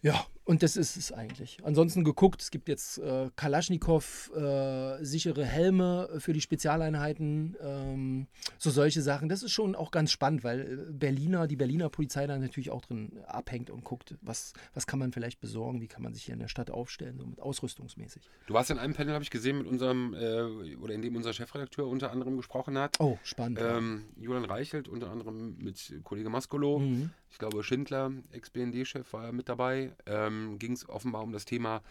Ja, 0.00 0.26
und 0.44 0.62
das 0.62 0.76
ist 0.76 0.96
es 0.96 1.12
eigentlich. 1.12 1.58
Ansonsten 1.62 2.04
geguckt, 2.04 2.40
es 2.40 2.50
gibt 2.50 2.68
jetzt 2.68 2.96
äh, 2.98 3.28
Kalaschnikow, 3.36 4.30
äh, 4.34 5.04
sichere 5.04 5.44
Helme 5.44 6.08
für 6.20 6.32
die 6.32 6.40
Spezialeinheiten, 6.40 7.54
ähm, 7.60 8.28
so 8.56 8.70
solche 8.70 9.02
Sachen. 9.02 9.28
Das 9.28 9.42
ist 9.42 9.52
schon 9.52 9.74
auch 9.74 9.90
ganz 9.90 10.10
spannend, 10.10 10.44
weil 10.44 10.60
äh, 10.60 10.92
Berliner, 10.92 11.48
die 11.48 11.56
Berliner 11.56 11.90
Polizei 11.90 12.26
da 12.26 12.38
natürlich 12.38 12.70
auch 12.70 12.80
drin 12.80 13.18
abhängt 13.26 13.68
und 13.68 13.84
guckt, 13.84 14.14
was, 14.22 14.54
was 14.72 14.86
kann 14.86 14.98
man 14.98 15.12
vielleicht 15.12 15.40
besorgen, 15.40 15.82
wie 15.82 15.88
kann 15.88 16.02
man 16.02 16.14
sich 16.14 16.24
hier 16.24 16.32
in 16.32 16.40
der 16.40 16.48
Stadt 16.48 16.70
aufstellen, 16.70 17.18
so 17.18 17.26
mit 17.26 17.40
ausrüstungsmäßig. 17.40 18.22
Du 18.46 18.54
warst 18.54 18.70
in 18.70 18.78
einem 18.78 18.94
Panel, 18.94 19.12
habe 19.12 19.24
ich 19.24 19.30
gesehen, 19.30 19.58
mit 19.58 19.66
unserem, 19.66 20.14
äh, 20.14 20.76
oder 20.76 20.94
in 20.94 21.02
dem 21.02 21.14
unser 21.14 21.34
Chefredakteur 21.34 21.86
unter 21.86 22.10
anderem 22.10 22.38
gesprochen 22.38 22.78
hat. 22.78 22.98
Oh, 23.00 23.18
spannend. 23.22 23.58
Ähm, 23.60 24.04
Julian 24.16 24.46
Reichelt, 24.46 24.88
unter 24.88 25.10
anderem 25.10 25.58
mit 25.58 25.92
Kollege 26.04 26.30
Maskolo. 26.30 26.78
Mhm. 26.78 27.10
Ich 27.30 27.38
glaube, 27.38 27.62
Schindler, 27.62 28.12
Ex-BND-Chef, 28.32 29.12
war 29.12 29.32
mit 29.32 29.48
dabei. 29.48 29.92
Ähm, 30.06 30.58
Ging 30.58 30.72
es 30.72 30.88
offenbar 30.88 31.22
um 31.22 31.32
das 31.32 31.44
Thema, 31.44 31.82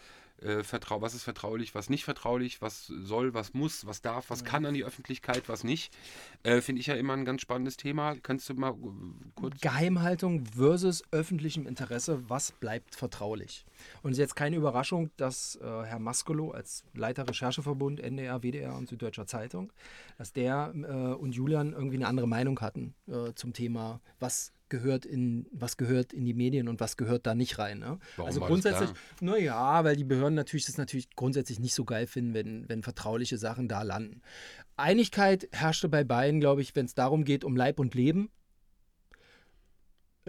äh, 0.42 0.62
Vertrau 0.62 1.00
was 1.00 1.14
ist 1.14 1.24
vertraulich, 1.24 1.74
was 1.74 1.90
nicht 1.90 2.04
vertraulich, 2.04 2.62
was 2.62 2.86
soll, 2.86 3.34
was 3.34 3.54
muss, 3.54 3.86
was 3.86 4.02
darf, 4.02 4.30
was 4.30 4.44
kann 4.44 4.64
an 4.66 4.74
die 4.74 4.84
Öffentlichkeit, 4.84 5.48
was 5.48 5.64
nicht. 5.64 5.92
Äh, 6.42 6.60
Finde 6.60 6.80
ich 6.80 6.86
ja 6.86 6.94
immer 6.94 7.14
ein 7.14 7.24
ganz 7.24 7.42
spannendes 7.42 7.76
Thema. 7.76 8.14
Kannst 8.22 8.48
du 8.48 8.54
mal 8.54 8.74
kurz. 9.34 9.60
Geheimhaltung 9.60 10.44
versus 10.46 11.02
öffentlichem 11.10 11.66
Interesse, 11.66 12.22
was 12.28 12.52
bleibt 12.52 12.94
vertraulich? 12.94 13.64
Und 14.02 14.12
es 14.12 14.18
ist 14.18 14.22
jetzt 14.22 14.36
keine 14.36 14.56
Überraschung, 14.56 15.10
dass 15.16 15.56
äh, 15.56 15.64
Herr 15.64 15.98
Maskolo 15.98 16.52
als 16.52 16.84
Leiter 16.94 17.28
Rechercheverbund 17.28 18.00
NDR, 18.00 18.42
WDR 18.42 18.76
und 18.76 18.88
Süddeutscher 18.88 19.26
Zeitung, 19.26 19.72
dass 20.18 20.32
der 20.32 20.72
äh, 20.74 21.14
und 21.14 21.34
Julian 21.34 21.72
irgendwie 21.72 21.96
eine 21.96 22.06
andere 22.06 22.28
Meinung 22.28 22.60
hatten 22.60 22.94
äh, 23.08 23.32
zum 23.34 23.52
Thema, 23.52 24.00
was 24.20 24.52
gehört 24.68 25.04
in 25.04 25.46
was 25.50 25.76
gehört 25.76 26.12
in 26.12 26.24
die 26.24 26.34
Medien 26.34 26.68
und 26.68 26.80
was 26.80 26.96
gehört 26.96 27.26
da 27.26 27.34
nicht 27.34 27.58
rein. 27.58 27.78
Ne? 27.78 27.98
Warum 28.16 28.28
also 28.28 28.40
grundsätzlich, 28.40 28.90
naja, 29.20 29.84
weil 29.84 29.96
die 29.96 30.04
Behörden 30.04 30.34
natürlich 30.34 30.66
das 30.66 30.78
natürlich 30.78 31.10
grundsätzlich 31.14 31.60
nicht 31.60 31.74
so 31.74 31.84
geil 31.84 32.06
finden, 32.06 32.34
wenn, 32.34 32.68
wenn 32.68 32.82
vertrauliche 32.82 33.38
Sachen 33.38 33.68
da 33.68 33.82
landen. 33.82 34.22
Einigkeit 34.76 35.48
herrschte 35.52 35.88
bei 35.88 36.04
beiden, 36.04 36.40
glaube 36.40 36.62
ich, 36.62 36.74
wenn 36.76 36.86
es 36.86 36.94
darum 36.94 37.24
geht, 37.24 37.44
um 37.44 37.56
Leib 37.56 37.80
und 37.80 37.94
Leben, 37.94 38.30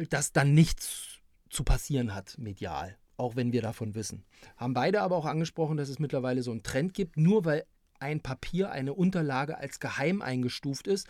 dass 0.10 0.32
dann 0.32 0.54
nichts 0.54 1.20
zu 1.50 1.64
passieren 1.64 2.16
hat 2.16 2.38
medial, 2.38 2.98
auch 3.18 3.36
wenn 3.36 3.52
wir 3.52 3.62
davon 3.62 3.96
wissen. 3.96 4.24
Haben 4.58 4.74
beide 4.74 5.02
aber 5.02 5.16
auch 5.16 5.26
angesprochen, 5.26 5.78
dass 5.78 5.90
es 5.90 6.00
mittlerweile 6.00 6.44
so 6.44 6.52
einen 6.52 6.64
Trend 6.64 6.94
gibt, 6.94 7.18
nur 7.18 7.46
weil 7.46 7.66
ein 8.00 8.22
Papier, 8.22 8.72
eine 8.72 8.94
Unterlage 8.94 9.58
als 9.58 9.80
geheim 9.80 10.22
eingestuft 10.22 10.88
ist, 10.88 11.08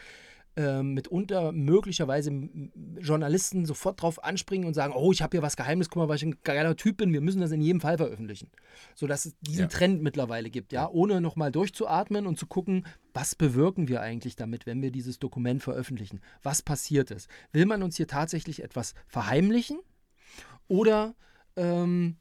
ähm, 0.55 0.93
mitunter 0.93 1.51
möglicherweise 1.51 2.31
Journalisten 2.99 3.65
sofort 3.65 4.01
drauf 4.01 4.23
anspringen 4.23 4.67
und 4.67 4.73
sagen, 4.73 4.93
oh, 4.95 5.11
ich 5.11 5.21
habe 5.21 5.37
hier 5.37 5.41
was 5.41 5.55
Geheimes, 5.55 5.89
guck 5.89 6.01
mal, 6.01 6.09
was 6.09 6.17
ich 6.17 6.27
ein 6.27 6.35
geiler 6.43 6.75
Typ 6.75 6.97
bin, 6.97 7.13
wir 7.13 7.21
müssen 7.21 7.39
das 7.41 7.51
in 7.51 7.61
jedem 7.61 7.79
Fall 7.81 7.97
veröffentlichen. 7.97 8.49
Sodass 8.95 9.25
es 9.25 9.35
diesen 9.41 9.63
Ja. 9.63 9.67
Trend 9.67 10.01
mittlerweile 10.01 10.49
gibt, 10.49 10.73
ja, 10.73 10.89
ohne 10.89 11.21
nochmal 11.21 11.51
durchzuatmen 11.51 12.27
und 12.27 12.37
zu 12.37 12.47
gucken, 12.47 12.85
was 13.13 13.35
bewirken 13.35 13.87
wir 13.87 14.01
eigentlich 14.01 14.35
damit, 14.35 14.65
wenn 14.65 14.81
wir 14.81 14.91
dieses 14.91 15.19
Dokument 15.19 15.63
veröffentlichen? 15.63 16.19
Was 16.43 16.61
passiert 16.61 17.11
ist? 17.11 17.29
Will 17.51 17.65
man 17.65 17.83
uns 17.83 17.97
hier 17.97 18.07
tatsächlich 18.07 18.63
etwas 18.63 18.93
verheimlichen? 19.07 19.79
Oder 20.67 21.15
ähm, 21.55 22.17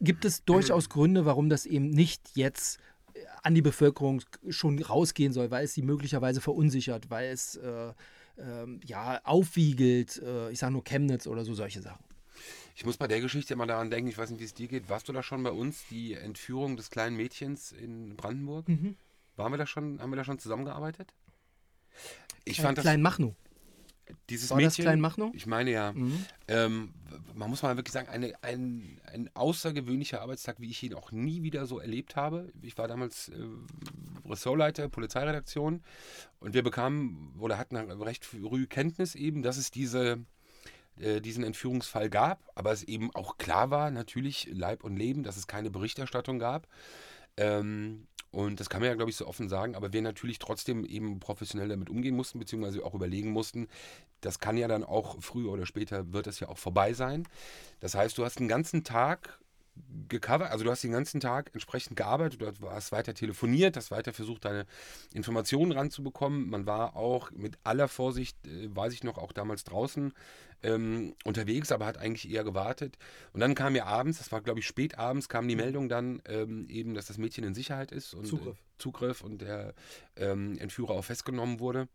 gibt 0.00 0.24
es 0.24 0.44
durchaus 0.44 0.88
Gründe, 0.88 1.24
warum 1.24 1.48
das 1.48 1.64
eben 1.64 1.90
nicht 1.90 2.30
jetzt 2.34 2.78
äh, 2.78 2.80
an 3.42 3.54
die 3.54 3.62
Bevölkerung 3.62 4.22
schon 4.48 4.82
rausgehen 4.82 5.32
soll, 5.32 5.50
weil 5.50 5.64
es 5.64 5.74
sie 5.74 5.82
möglicherweise 5.82 6.40
verunsichert, 6.40 7.10
weil 7.10 7.30
es 7.30 7.56
äh, 7.56 7.92
ähm, 8.38 8.80
ja 8.84 9.20
aufwiegelt, 9.24 10.20
äh, 10.22 10.50
ich 10.50 10.58
sage 10.58 10.72
nur 10.72 10.84
Chemnitz 10.84 11.26
oder 11.26 11.44
so 11.44 11.54
solche 11.54 11.82
Sachen. 11.82 12.04
Ich 12.76 12.86
muss 12.86 12.96
bei 12.96 13.08
der 13.08 13.20
Geschichte 13.20 13.54
immer 13.54 13.66
daran 13.66 13.90
denken, 13.90 14.08
ich 14.08 14.16
weiß 14.16 14.30
nicht, 14.30 14.40
wie 14.40 14.44
es 14.44 14.54
dir 14.54 14.68
geht. 14.68 14.88
Warst 14.88 15.08
du 15.08 15.12
da 15.12 15.22
schon 15.22 15.42
bei 15.42 15.50
uns, 15.50 15.84
die 15.90 16.14
Entführung 16.14 16.76
des 16.76 16.90
kleinen 16.90 17.16
Mädchens 17.16 17.72
in 17.72 18.14
Brandenburg? 18.14 18.66
Waren 19.36 19.52
wir 19.52 19.58
da 19.58 19.66
schon, 19.66 20.00
haben 20.00 20.10
wir 20.10 20.16
da 20.16 20.24
schon 20.24 20.38
zusammengearbeitet? 20.38 21.12
Ich 22.44 22.60
fand 22.60 22.78
das, 22.78 22.84
Klein 22.84 23.02
Machno. 23.02 23.34
Dieses 24.30 24.50
War 24.50 24.60
das 24.60 24.72
Mädchen, 24.72 24.84
Klein 24.84 25.00
Machno? 25.00 25.30
ich 25.34 25.46
meine 25.46 25.70
ja, 25.70 25.92
Mhm. 25.92 26.24
ähm, 26.48 26.94
man 27.34 27.48
muss 27.50 27.62
mal 27.62 27.76
wirklich 27.76 27.92
sagen, 27.92 28.08
eine, 28.08 28.32
ein, 28.42 29.00
ein 29.12 29.30
außergewöhnlicher 29.34 30.20
Arbeitstag, 30.20 30.56
wie 30.60 30.70
ich 30.70 30.82
ihn 30.82 30.94
auch 30.94 31.12
nie 31.12 31.42
wieder 31.42 31.66
so 31.66 31.78
erlebt 31.78 32.16
habe. 32.16 32.52
Ich 32.62 32.76
war 32.76 32.88
damals 32.88 33.28
äh, 33.28 33.34
Ressortleiter, 34.28 34.88
Polizeiredaktion 34.88 35.82
und 36.40 36.54
wir 36.54 36.62
bekamen 36.62 37.34
oder 37.38 37.58
hatten 37.58 37.76
recht 37.76 38.24
früh 38.24 38.66
Kenntnis 38.66 39.14
eben, 39.14 39.42
dass 39.42 39.56
es 39.56 39.70
diese, 39.70 40.18
äh, 40.98 41.20
diesen 41.20 41.44
Entführungsfall 41.44 42.10
gab, 42.10 42.42
aber 42.54 42.72
es 42.72 42.82
eben 42.82 43.14
auch 43.14 43.38
klar 43.38 43.70
war, 43.70 43.90
natürlich 43.90 44.48
Leib 44.52 44.82
und 44.84 44.96
Leben, 44.96 45.22
dass 45.22 45.36
es 45.36 45.46
keine 45.46 45.70
Berichterstattung 45.70 46.38
gab. 46.38 46.66
Ähm, 47.36 48.07
und 48.30 48.60
das 48.60 48.68
kann 48.68 48.80
man 48.80 48.88
ja, 48.88 48.94
glaube 48.94 49.10
ich, 49.10 49.16
so 49.16 49.26
offen 49.26 49.48
sagen, 49.48 49.74
aber 49.74 49.92
wir 49.92 50.02
natürlich 50.02 50.38
trotzdem 50.38 50.84
eben 50.84 51.18
professionell 51.18 51.68
damit 51.68 51.88
umgehen 51.88 52.14
mussten, 52.14 52.38
beziehungsweise 52.38 52.84
auch 52.84 52.94
überlegen 52.94 53.30
mussten, 53.30 53.68
das 54.20 54.38
kann 54.38 54.56
ja 54.56 54.68
dann 54.68 54.84
auch 54.84 55.16
früher 55.20 55.50
oder 55.52 55.66
später 55.66 56.12
wird 56.12 56.26
das 56.26 56.40
ja 56.40 56.48
auch 56.48 56.58
vorbei 56.58 56.92
sein. 56.92 57.26
Das 57.80 57.94
heißt, 57.94 58.18
du 58.18 58.24
hast 58.24 58.38
den 58.38 58.48
ganzen 58.48 58.84
Tag 58.84 59.38
gecovert, 60.08 60.50
also 60.50 60.64
du 60.64 60.70
hast 60.70 60.82
den 60.82 60.92
ganzen 60.92 61.20
Tag 61.20 61.50
entsprechend 61.52 61.96
gearbeitet, 61.96 62.40
du 62.40 62.70
hast 62.70 62.92
weiter 62.92 63.14
telefoniert, 63.14 63.76
hast 63.76 63.90
weiter 63.90 64.12
versucht, 64.12 64.44
deine 64.44 64.66
Informationen 65.12 65.72
ranzubekommen. 65.72 66.48
Man 66.48 66.66
war 66.66 66.96
auch 66.96 67.30
mit 67.30 67.58
aller 67.64 67.88
Vorsicht, 67.88 68.36
äh, 68.46 68.74
weiß 68.74 68.92
ich 68.92 69.04
noch, 69.04 69.18
auch 69.18 69.32
damals 69.32 69.64
draußen 69.64 70.12
ähm, 70.62 71.14
unterwegs, 71.24 71.72
aber 71.72 71.86
hat 71.86 71.98
eigentlich 71.98 72.30
eher 72.30 72.44
gewartet. 72.44 72.98
Und 73.32 73.40
dann 73.40 73.54
kam 73.54 73.76
ja 73.76 73.86
abends, 73.86 74.18
das 74.18 74.32
war 74.32 74.40
glaube 74.40 74.60
ich 74.60 74.66
spät 74.66 74.98
abends, 74.98 75.28
kam 75.28 75.46
die 75.48 75.56
Meldung 75.56 75.88
dann 75.88 76.22
ähm, 76.26 76.68
eben, 76.68 76.94
dass 76.94 77.06
das 77.06 77.18
Mädchen 77.18 77.44
in 77.44 77.54
Sicherheit 77.54 77.92
ist 77.92 78.14
und 78.14 78.26
Zugriff. 78.26 78.56
Äh, 78.56 78.78
Zugriff 78.78 79.22
und 79.22 79.42
der 79.42 79.74
ähm, 80.16 80.56
Entführer 80.58 80.90
auch 80.90 81.04
festgenommen 81.04 81.60
wurde. 81.60 81.88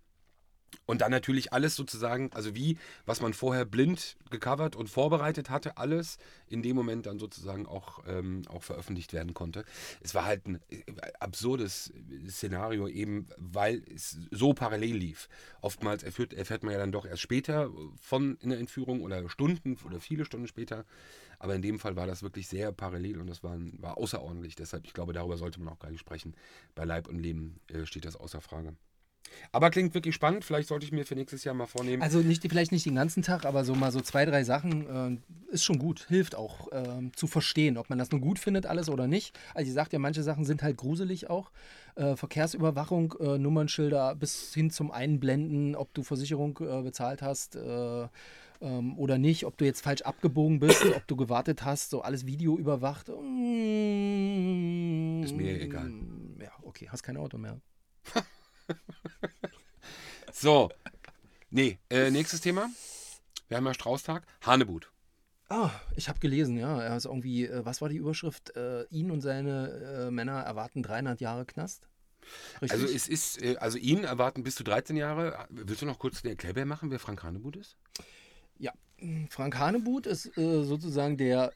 Und 0.86 1.02
dann 1.02 1.12
natürlich 1.12 1.54
alles 1.54 1.76
sozusagen, 1.76 2.32
also 2.34 2.56
wie, 2.56 2.78
was 3.06 3.22
man 3.22 3.34
vorher 3.34 3.66
blind 3.66 4.18
gecovert 4.30 4.76
und 4.76 4.90
vorbereitet 4.90 5.50
hatte, 5.50 5.78
alles 5.78 6.18
in 6.48 6.62
dem 6.62 6.76
Moment 6.76 7.06
dann 7.06 7.20
sozusagen 7.20 7.66
auch, 7.66 8.04
ähm, 8.08 8.44
auch 8.50 8.64
veröffentlicht 8.64 9.14
werden 9.14 9.34
konnte. 9.34 9.66
Es 10.02 10.16
war 10.16 10.26
halt 10.26 10.48
ein 10.48 10.60
äh, 10.70 10.82
absurdes 11.20 11.94
Szenario, 12.28 12.88
eben 12.88 13.28
weil 13.38 13.84
es 13.94 14.18
so 14.32 14.54
parallel 14.54 14.96
lief. 14.96 15.30
Oftmals 15.62 16.04
erfährt, 16.04 16.34
erfährt 16.34 16.64
man 16.64 16.74
ja 16.74 16.80
dann 16.80 16.92
doch 16.92 17.06
erst 17.06 17.22
später 17.22 17.70
von 18.00 18.38
einer 18.44 18.58
Entführung 18.58 19.02
oder 19.02 19.30
Stunden 19.30 19.78
oder 19.86 20.00
viele 20.00 20.26
Stunden 20.26 20.48
später. 20.48 20.86
Aber 21.40 21.56
in 21.56 21.62
dem 21.62 21.80
Fall 21.80 21.96
war 21.96 22.08
das 22.08 22.24
wirklich 22.24 22.48
sehr 22.48 22.72
parallel 22.72 23.20
und 23.20 23.28
das 23.28 23.44
war, 23.44 23.58
war 23.80 23.98
außerordentlich. 23.98 24.56
Deshalb, 24.56 24.86
ich 24.86 24.94
glaube, 24.94 25.14
darüber 25.14 25.38
sollte 25.38 25.60
man 25.60 25.74
auch 25.74 25.80
gar 25.80 25.92
nicht 25.92 26.00
sprechen. 26.00 26.36
Bei 26.74 26.86
Leib 26.86 27.08
und 27.10 27.20
Leben 27.20 27.60
äh, 27.68 27.86
steht 27.86 28.06
das 28.06 28.16
außer 28.16 28.40
Frage. 28.40 28.76
Aber 29.52 29.70
klingt 29.70 29.94
wirklich 29.94 30.16
spannend. 30.16 30.46
Vielleicht 30.46 30.68
sollte 30.68 30.86
ich 30.86 30.92
mir 30.92 31.06
für 31.06 31.16
nächstes 31.16 31.44
Jahr 31.44 31.56
mal 31.56 31.68
vornehmen. 31.68 32.02
Also 32.02 32.20
nicht, 32.20 32.44
vielleicht 32.48 32.72
nicht 32.72 32.86
den 32.86 32.96
ganzen 32.96 33.24
Tag, 33.24 33.46
aber 33.46 33.64
so 33.66 33.76
mal 33.76 33.92
so 33.92 34.02
zwei, 34.02 34.26
drei 34.26 34.44
Sachen 34.44 35.22
äh, 35.50 35.54
ist 35.54 35.64
schon 35.64 35.80
gut. 35.80 36.06
Hilft 36.10 36.36
auch 36.36 36.68
ähm, 36.72 37.12
zu 37.16 37.28
verstehen, 37.28 37.78
ob 37.78 37.90
man 37.90 38.00
das 38.00 38.12
nur 38.12 38.22
gut 38.22 38.40
findet 38.40 38.66
alles 38.66 38.90
oder 38.90 39.08
nicht. 39.08 39.38
Also 39.54 39.68
ich 39.68 39.74
sagte 39.74 39.96
ja, 39.96 40.00
manche 40.00 40.24
Sachen 40.24 40.46
sind 40.46 40.64
halt 40.64 40.78
gruselig 40.78 41.30
auch. 41.30 41.52
Äh, 41.96 42.16
Verkehrsüberwachung, 42.16 43.14
äh, 43.20 43.38
Nummernschilder 43.38 44.16
bis 44.16 44.54
hin 44.54 44.72
zum 44.72 44.92
Einblenden, 44.92 45.76
ob 45.76 45.94
du 45.94 46.04
Versicherung 46.04 46.58
äh, 46.62 46.82
bezahlt 46.82 47.22
hast 47.22 47.56
äh, 47.56 48.08
ähm, 48.64 48.98
oder 48.98 49.18
nicht, 49.18 49.46
ob 49.46 49.58
du 49.58 49.66
jetzt 49.66 49.82
falsch 49.82 50.02
abgebogen 50.02 50.60
bist, 50.60 50.84
ob 50.96 51.06
du 51.08 51.16
gewartet 51.16 51.64
hast, 51.66 51.90
so 51.92 52.02
alles 52.02 52.26
Video 52.26 52.58
überwacht. 52.58 53.10
Mm, 53.10 53.14
Ist 55.24 55.36
mir 55.36 55.62
egal. 55.62 55.92
Ja, 56.42 56.52
okay, 56.64 56.88
hast 56.90 57.04
kein 57.04 57.18
Auto 57.18 57.38
mehr. 57.38 57.60
So. 60.32 60.70
Nee, 61.52 61.78
äh, 61.90 62.10
nächstes 62.10 62.42
Thema. 62.42 62.68
Wir 63.48 63.58
haben 63.58 63.66
ja 63.68 63.74
Straußtag. 63.74 64.24
Hanebut. 64.42 64.92
Ah, 65.50 65.70
ich 65.96 66.10
habe 66.10 66.18
gelesen, 66.20 66.58
ja. 66.58 66.82
Er 66.82 66.98
ist 66.98 67.06
irgendwie, 67.06 67.46
äh, 67.46 67.64
was 67.64 67.82
war 67.82 67.90
die 67.90 67.98
Überschrift? 67.98 68.56
Äh, 68.56 68.86
ihn 68.90 69.12
und 69.12 69.22
seine 69.22 70.08
äh, 70.08 70.12
Männer 70.12 70.42
erwarten 70.42 70.82
300 70.82 71.22
Jahre 71.22 71.46
Knast. 71.46 71.88
Richtig? 72.62 72.72
Also 72.72 72.86
es 72.94 73.08
ist, 73.08 73.42
äh, 73.44 73.58
also 73.58 73.78
ihn 73.78 74.04
erwarten 74.04 74.42
bis 74.44 74.56
zu 74.56 74.64
13 74.64 74.96
Jahre. 74.96 75.46
Willst 75.50 75.82
du 75.84 75.86
noch 75.86 76.00
kurz 76.00 76.24
den 76.24 76.32
Erklärbär 76.32 76.66
machen, 76.66 76.90
wer 76.90 77.00
Frank 77.00 77.22
Hanebut 77.22 77.56
ist? 77.58 77.78
Ja, 78.58 78.72
Frank 79.30 79.58
Hanebut 79.60 80.08
ist 80.08 80.36
äh, 80.38 80.64
sozusagen 80.64 81.18
der, 81.18 81.54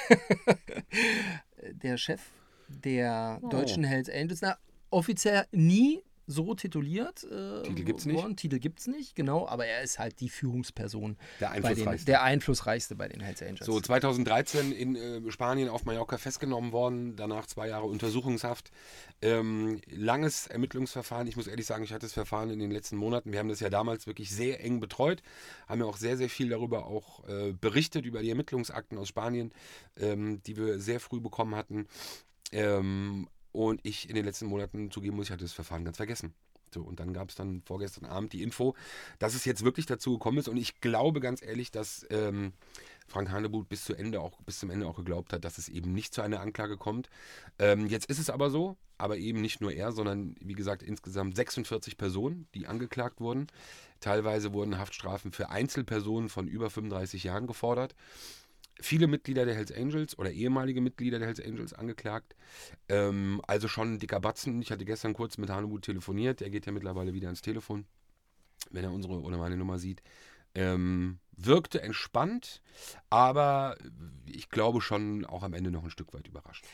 der 1.72 1.96
Chef 1.98 2.22
der 2.68 3.38
Oh. 3.42 3.48
deutschen 3.48 3.84
Hells 3.84 4.08
Angels. 4.08 4.40
Na, 4.40 4.56
offiziell 4.90 5.46
nie 5.52 6.02
so 6.26 6.54
tituliert. 6.54 7.24
Äh, 7.24 7.62
Titel 7.62 7.84
gibt's 7.84 8.04
nicht. 8.04 8.16
worden. 8.16 8.36
Titel 8.36 8.58
gibt's 8.58 8.86
nicht, 8.86 9.14
genau, 9.14 9.46
aber 9.46 9.66
er 9.66 9.82
ist 9.82 9.98
halt 9.98 10.20
die 10.20 10.28
Führungsperson. 10.28 11.16
Der 11.40 11.48
bei 11.48 11.54
den, 11.54 11.64
einflussreichste. 11.64 12.06
der 12.06 12.22
einflussreichste 12.22 12.94
bei 12.96 13.08
den 13.08 13.20
Hells 13.20 13.42
Angels. 13.42 13.66
So, 13.66 13.80
2013 13.80 14.72
in 14.72 14.96
äh, 14.96 15.30
Spanien 15.30 15.68
auf 15.68 15.84
Mallorca 15.84 16.18
festgenommen 16.18 16.72
worden, 16.72 17.16
danach 17.16 17.46
zwei 17.46 17.68
Jahre 17.68 17.86
Untersuchungshaft. 17.86 18.70
Ähm, 19.22 19.80
langes 19.88 20.46
Ermittlungsverfahren. 20.46 21.26
Ich 21.26 21.36
muss 21.36 21.46
ehrlich 21.46 21.66
sagen, 21.66 21.84
ich 21.84 21.92
hatte 21.92 22.06
das 22.06 22.12
Verfahren 22.12 22.50
in 22.50 22.58
den 22.58 22.70
letzten 22.70 22.96
Monaten. 22.96 23.32
Wir 23.32 23.38
haben 23.38 23.48
das 23.48 23.60
ja 23.60 23.70
damals 23.70 24.06
wirklich 24.06 24.30
sehr 24.30 24.62
eng 24.62 24.80
betreut, 24.80 25.22
haben 25.68 25.80
ja 25.80 25.86
auch 25.86 25.96
sehr, 25.96 26.16
sehr 26.16 26.28
viel 26.28 26.48
darüber 26.48 26.86
auch 26.86 27.26
äh, 27.28 27.52
berichtet, 27.52 28.04
über 28.04 28.20
die 28.20 28.30
Ermittlungsakten 28.30 28.98
aus 28.98 29.08
Spanien, 29.08 29.52
ähm, 29.98 30.42
die 30.42 30.56
wir 30.56 30.80
sehr 30.80 31.00
früh 31.00 31.20
bekommen 31.20 31.54
hatten. 31.54 31.86
Ähm, 32.52 33.28
und 33.56 33.80
ich 33.84 34.08
in 34.08 34.14
den 34.14 34.24
letzten 34.24 34.46
Monaten 34.46 34.90
zugeben 34.90 35.16
muss, 35.16 35.26
ich 35.26 35.32
hatte 35.32 35.44
das 35.44 35.52
Verfahren 35.52 35.84
ganz 35.84 35.96
vergessen. 35.96 36.34
So, 36.74 36.82
und 36.82 37.00
dann 37.00 37.14
gab 37.14 37.30
es 37.30 37.36
dann 37.36 37.62
vorgestern 37.64 38.04
Abend 38.04 38.32
die 38.32 38.42
Info, 38.42 38.74
dass 39.18 39.34
es 39.34 39.44
jetzt 39.44 39.64
wirklich 39.64 39.86
dazu 39.86 40.12
gekommen 40.12 40.38
ist. 40.38 40.48
Und 40.48 40.56
ich 40.56 40.80
glaube 40.80 41.20
ganz 41.20 41.40
ehrlich, 41.40 41.70
dass 41.70 42.04
ähm, 42.10 42.52
Frank 43.06 43.30
Hanebut 43.30 43.68
bis, 43.68 43.90
bis 44.44 44.58
zum 44.58 44.70
Ende 44.70 44.86
auch 44.86 44.96
geglaubt 44.96 45.32
hat, 45.32 45.44
dass 45.44 45.58
es 45.58 45.68
eben 45.68 45.92
nicht 45.92 46.12
zu 46.12 46.22
einer 46.22 46.40
Anklage 46.40 46.76
kommt. 46.76 47.08
Ähm, 47.58 47.86
jetzt 47.86 48.10
ist 48.10 48.18
es 48.18 48.28
aber 48.28 48.50
so, 48.50 48.76
aber 48.98 49.16
eben 49.16 49.40
nicht 49.40 49.60
nur 49.60 49.72
er, 49.72 49.92
sondern 49.92 50.34
wie 50.40 50.54
gesagt 50.54 50.82
insgesamt 50.82 51.36
46 51.36 51.96
Personen, 51.96 52.48
die 52.54 52.66
angeklagt 52.66 53.20
wurden. 53.20 53.46
Teilweise 54.00 54.52
wurden 54.52 54.76
Haftstrafen 54.76 55.32
für 55.32 55.48
Einzelpersonen 55.48 56.28
von 56.28 56.46
über 56.46 56.68
35 56.68 57.24
Jahren 57.24 57.46
gefordert. 57.46 57.94
Viele 58.80 59.06
Mitglieder 59.06 59.46
der 59.46 59.54
Hells 59.54 59.72
Angels 59.72 60.18
oder 60.18 60.30
ehemalige 60.30 60.80
Mitglieder 60.80 61.18
der 61.18 61.28
Hells 61.28 61.40
Angels 61.40 61.72
angeklagt. 61.72 62.36
Ähm, 62.88 63.40
also 63.46 63.68
schon 63.68 63.94
ein 63.94 63.98
dicker 63.98 64.20
Batzen. 64.20 64.60
Ich 64.60 64.70
hatte 64.70 64.84
gestern 64.84 65.14
kurz 65.14 65.38
mit 65.38 65.50
Hanebut 65.50 65.82
telefoniert. 65.82 66.40
Der 66.40 66.50
geht 66.50 66.66
ja 66.66 66.72
mittlerweile 66.72 67.14
wieder 67.14 67.28
ans 67.28 67.42
Telefon, 67.42 67.86
wenn 68.70 68.84
er 68.84 68.92
unsere 68.92 69.20
oder 69.20 69.38
meine 69.38 69.56
Nummer 69.56 69.78
sieht. 69.78 70.02
Ähm, 70.54 71.18
wirkte 71.36 71.82
entspannt, 71.82 72.62
aber 73.10 73.76
ich 74.24 74.48
glaube 74.48 74.80
schon 74.80 75.26
auch 75.26 75.42
am 75.42 75.52
Ende 75.52 75.70
noch 75.70 75.84
ein 75.84 75.90
Stück 75.90 76.14
weit 76.14 76.26
überrascht. 76.26 76.64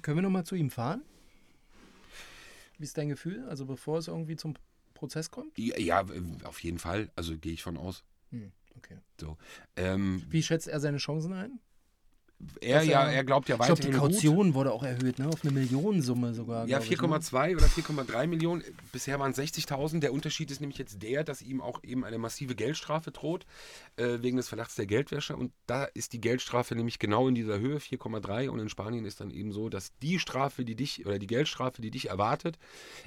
Können 0.00 0.18
wir 0.18 0.22
nochmal 0.22 0.44
zu 0.44 0.54
ihm 0.54 0.70
fahren? 0.70 1.02
Wie 2.78 2.84
ist 2.84 2.96
dein 2.96 3.08
Gefühl? 3.08 3.44
Also 3.48 3.66
bevor 3.66 3.98
es 3.98 4.08
irgendwie 4.08 4.36
zum 4.36 4.54
Prozess 4.94 5.30
kommt? 5.30 5.58
Ja, 5.58 5.78
ja 5.78 6.06
auf 6.44 6.62
jeden 6.62 6.78
Fall. 6.78 7.10
Also 7.16 7.36
gehe 7.36 7.52
ich 7.52 7.62
von 7.62 7.76
aus. 7.76 8.04
Hm, 8.30 8.52
okay. 8.78 8.98
So. 9.20 9.36
Ähm, 9.76 10.24
Wie 10.28 10.42
schätzt 10.42 10.68
er 10.68 10.80
seine 10.80 10.98
Chancen 10.98 11.32
ein? 11.32 11.60
Er, 12.60 12.82
ja, 12.84 13.02
er- 13.04 13.12
er 13.12 13.24
glaubt 13.24 13.48
ja 13.48 13.56
Ich 13.56 13.66
glaube, 13.66 13.80
die 13.80 13.88
weiterhin 13.88 14.00
gut. 14.00 14.12
Kaution 14.12 14.54
wurde 14.54 14.72
auch 14.72 14.82
erhöht, 14.84 15.18
ne? 15.18 15.28
Auf 15.28 15.42
eine 15.42 15.52
Millionensumme 15.52 16.34
sogar. 16.34 16.66
Ja, 16.68 16.78
glaub 16.78 16.84
ich, 16.84 16.90
ne? 17.00 17.08
4,2 17.08 17.56
oder 17.56 17.66
4,3 17.66 18.26
Millionen. 18.28 18.62
Bisher 18.92 19.18
waren 19.18 19.32
es 19.32 19.38
60.000. 19.38 20.00
Der 20.00 20.12
Unterschied 20.12 20.50
ist 20.50 20.60
nämlich 20.60 20.78
jetzt 20.78 21.02
der, 21.02 21.24
dass 21.24 21.42
ihm 21.42 21.60
auch 21.60 21.82
eben 21.82 22.04
eine 22.04 22.18
massive 22.18 22.54
Geldstrafe 22.54 23.10
droht, 23.10 23.44
äh, 23.96 24.18
wegen 24.20 24.36
des 24.36 24.48
Verdachts 24.48 24.76
der 24.76 24.86
Geldwäsche. 24.86 25.34
Und 25.36 25.52
da 25.66 25.84
ist 25.84 26.12
die 26.12 26.20
Geldstrafe 26.20 26.74
nämlich 26.76 26.98
genau 26.98 27.26
in 27.28 27.34
dieser 27.34 27.58
Höhe, 27.58 27.78
4,3. 27.80 28.48
Und 28.50 28.60
in 28.60 28.68
Spanien 28.68 29.04
ist 29.04 29.20
dann 29.20 29.30
eben 29.30 29.50
so, 29.52 29.68
dass 29.68 29.92
die 29.98 30.18
Strafe, 30.20 30.64
die 30.64 30.76
dich, 30.76 31.06
oder 31.06 31.18
die 31.18 31.26
Geldstrafe, 31.26 31.82
die 31.82 31.90
dich 31.90 32.08
erwartet, 32.10 32.58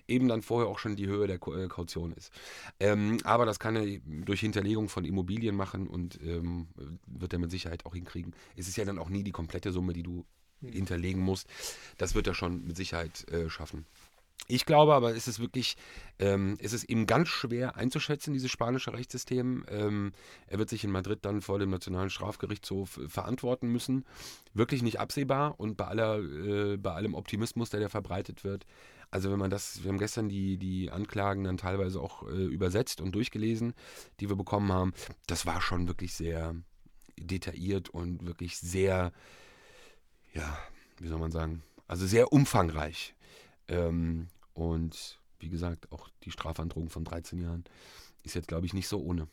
eben 0.07 0.27
dann 0.27 0.41
vorher 0.41 0.69
auch 0.69 0.79
schon 0.79 0.95
die 0.97 1.07
Höhe 1.07 1.27
der 1.27 1.35
äh, 1.37 1.67
Kaution 1.67 2.11
ist. 2.11 2.31
Ähm, 2.79 3.17
aber 3.23 3.45
das 3.45 3.59
kann 3.59 3.75
er 3.77 3.85
durch 4.25 4.41
Hinterlegung 4.41 4.89
von 4.89 5.05
Immobilien 5.05 5.55
machen 5.55 5.87
und 5.87 6.19
ähm, 6.25 6.67
wird 7.07 7.31
er 7.33 7.39
mit 7.39 7.51
Sicherheit 7.51 7.85
auch 7.85 7.93
hinkriegen. 7.93 8.33
Es 8.57 8.67
ist 8.67 8.75
ja 8.77 8.83
dann 8.85 8.99
auch 8.99 9.09
nie 9.09 9.20
die 9.23 9.31
komplette 9.31 9.71
Summe, 9.71 9.93
die 9.93 10.03
du 10.03 10.25
hinterlegen 10.61 11.21
musst. 11.21 11.47
Das 11.97 12.15
wird 12.15 12.27
er 12.27 12.33
schon 12.33 12.65
mit 12.65 12.77
Sicherheit 12.77 13.27
äh, 13.29 13.49
schaffen. 13.49 13.85
Ich 14.47 14.65
glaube 14.65 14.93
aber, 14.93 15.15
es 15.15 15.27
ist 15.27 15.39
wirklich, 15.39 15.77
ähm, 16.19 16.57
es 16.59 16.73
ist 16.73 16.83
eben 16.85 17.05
ganz 17.05 17.29
schwer 17.29 17.77
einzuschätzen, 17.77 18.33
dieses 18.33 18.51
spanische 18.51 18.91
Rechtssystem. 18.91 19.63
Ähm, 19.69 20.11
er 20.47 20.59
wird 20.59 20.69
sich 20.69 20.83
in 20.83 20.91
Madrid 20.91 21.19
dann 21.21 21.41
vor 21.41 21.59
dem 21.59 21.69
Nationalen 21.69 22.09
Strafgerichtshof 22.09 22.97
äh, 22.97 23.07
verantworten 23.07 23.69
müssen. 23.69 24.03
Wirklich 24.53 24.81
nicht 24.81 24.99
absehbar 24.99 25.59
und 25.59 25.77
bei, 25.77 25.85
aller, 25.85 26.19
äh, 26.19 26.77
bei 26.77 26.91
allem 26.91 27.13
Optimismus, 27.13 27.69
der 27.69 27.79
da 27.79 27.89
verbreitet 27.89 28.43
wird. 28.43 28.65
Also 29.09 29.31
wenn 29.31 29.39
man 29.39 29.51
das, 29.51 29.83
wir 29.83 29.89
haben 29.89 29.99
gestern 29.99 30.27
die, 30.27 30.57
die 30.57 30.89
Anklagen 30.91 31.43
dann 31.43 31.57
teilweise 31.57 32.01
auch 32.01 32.27
äh, 32.27 32.31
übersetzt 32.31 32.99
und 32.99 33.13
durchgelesen, 33.13 33.73
die 34.19 34.27
wir 34.27 34.35
bekommen 34.35 34.71
haben. 34.71 34.93
Das 35.27 35.45
war 35.45 35.61
schon 35.61 35.87
wirklich 35.87 36.13
sehr 36.13 36.55
detailliert 37.19 37.89
und 37.89 38.25
wirklich 38.25 38.57
sehr, 38.57 39.11
ja, 40.33 40.57
wie 40.99 41.07
soll 41.07 41.19
man 41.19 41.31
sagen, 41.31 41.63
also 41.87 42.05
sehr 42.05 42.31
umfangreich. 42.31 43.15
Ähm, 43.67 44.27
und 44.53 45.19
wie 45.39 45.49
gesagt, 45.49 45.91
auch 45.91 46.09
die 46.23 46.31
Strafandrohung 46.31 46.89
von 46.89 47.03
13 47.03 47.41
Jahren 47.41 47.63
ist 48.23 48.35
jetzt, 48.35 48.47
glaube 48.47 48.65
ich, 48.65 48.73
nicht 48.73 48.87
so 48.87 49.01
ohne. 49.01 49.27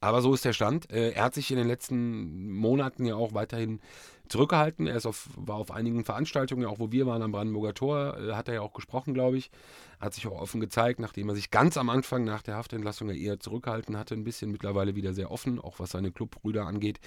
Aber 0.00 0.22
so 0.22 0.32
ist 0.32 0.44
der 0.44 0.52
Stand. 0.52 0.90
Äh, 0.90 1.10
er 1.10 1.24
hat 1.24 1.34
sich 1.34 1.50
in 1.50 1.56
den 1.56 1.66
letzten 1.66 2.52
Monaten 2.52 3.04
ja 3.04 3.16
auch 3.16 3.34
weiterhin 3.34 3.80
zurückgehalten. 4.28 4.86
Er 4.86 4.96
ist 4.96 5.06
auf, 5.06 5.28
war 5.36 5.56
auf 5.56 5.70
einigen 5.70 6.04
Veranstaltungen, 6.04 6.66
auch 6.66 6.78
wo 6.78 6.92
wir 6.92 7.06
waren 7.06 7.22
am 7.22 7.32
Brandenburger 7.32 7.74
Tor, 7.74 8.16
äh, 8.18 8.34
hat 8.34 8.48
er 8.48 8.54
ja 8.54 8.60
auch 8.60 8.74
gesprochen, 8.74 9.14
glaube 9.14 9.38
ich. 9.38 9.50
Hat 9.98 10.14
sich 10.14 10.26
auch 10.26 10.40
offen 10.40 10.60
gezeigt, 10.60 11.00
nachdem 11.00 11.28
er 11.28 11.34
sich 11.34 11.50
ganz 11.50 11.76
am 11.76 11.90
Anfang 11.90 12.24
nach 12.24 12.42
der 12.42 12.56
Haftentlassung 12.56 13.08
ja 13.08 13.16
eher 13.16 13.40
zurückgehalten 13.40 13.96
hatte, 13.96 14.14
ein 14.14 14.24
bisschen 14.24 14.52
mittlerweile 14.52 14.94
wieder 14.94 15.14
sehr 15.14 15.30
offen, 15.32 15.58
auch 15.58 15.80
was 15.80 15.90
seine 15.90 16.12
Clubbrüder 16.12 16.66
angeht. 16.66 17.00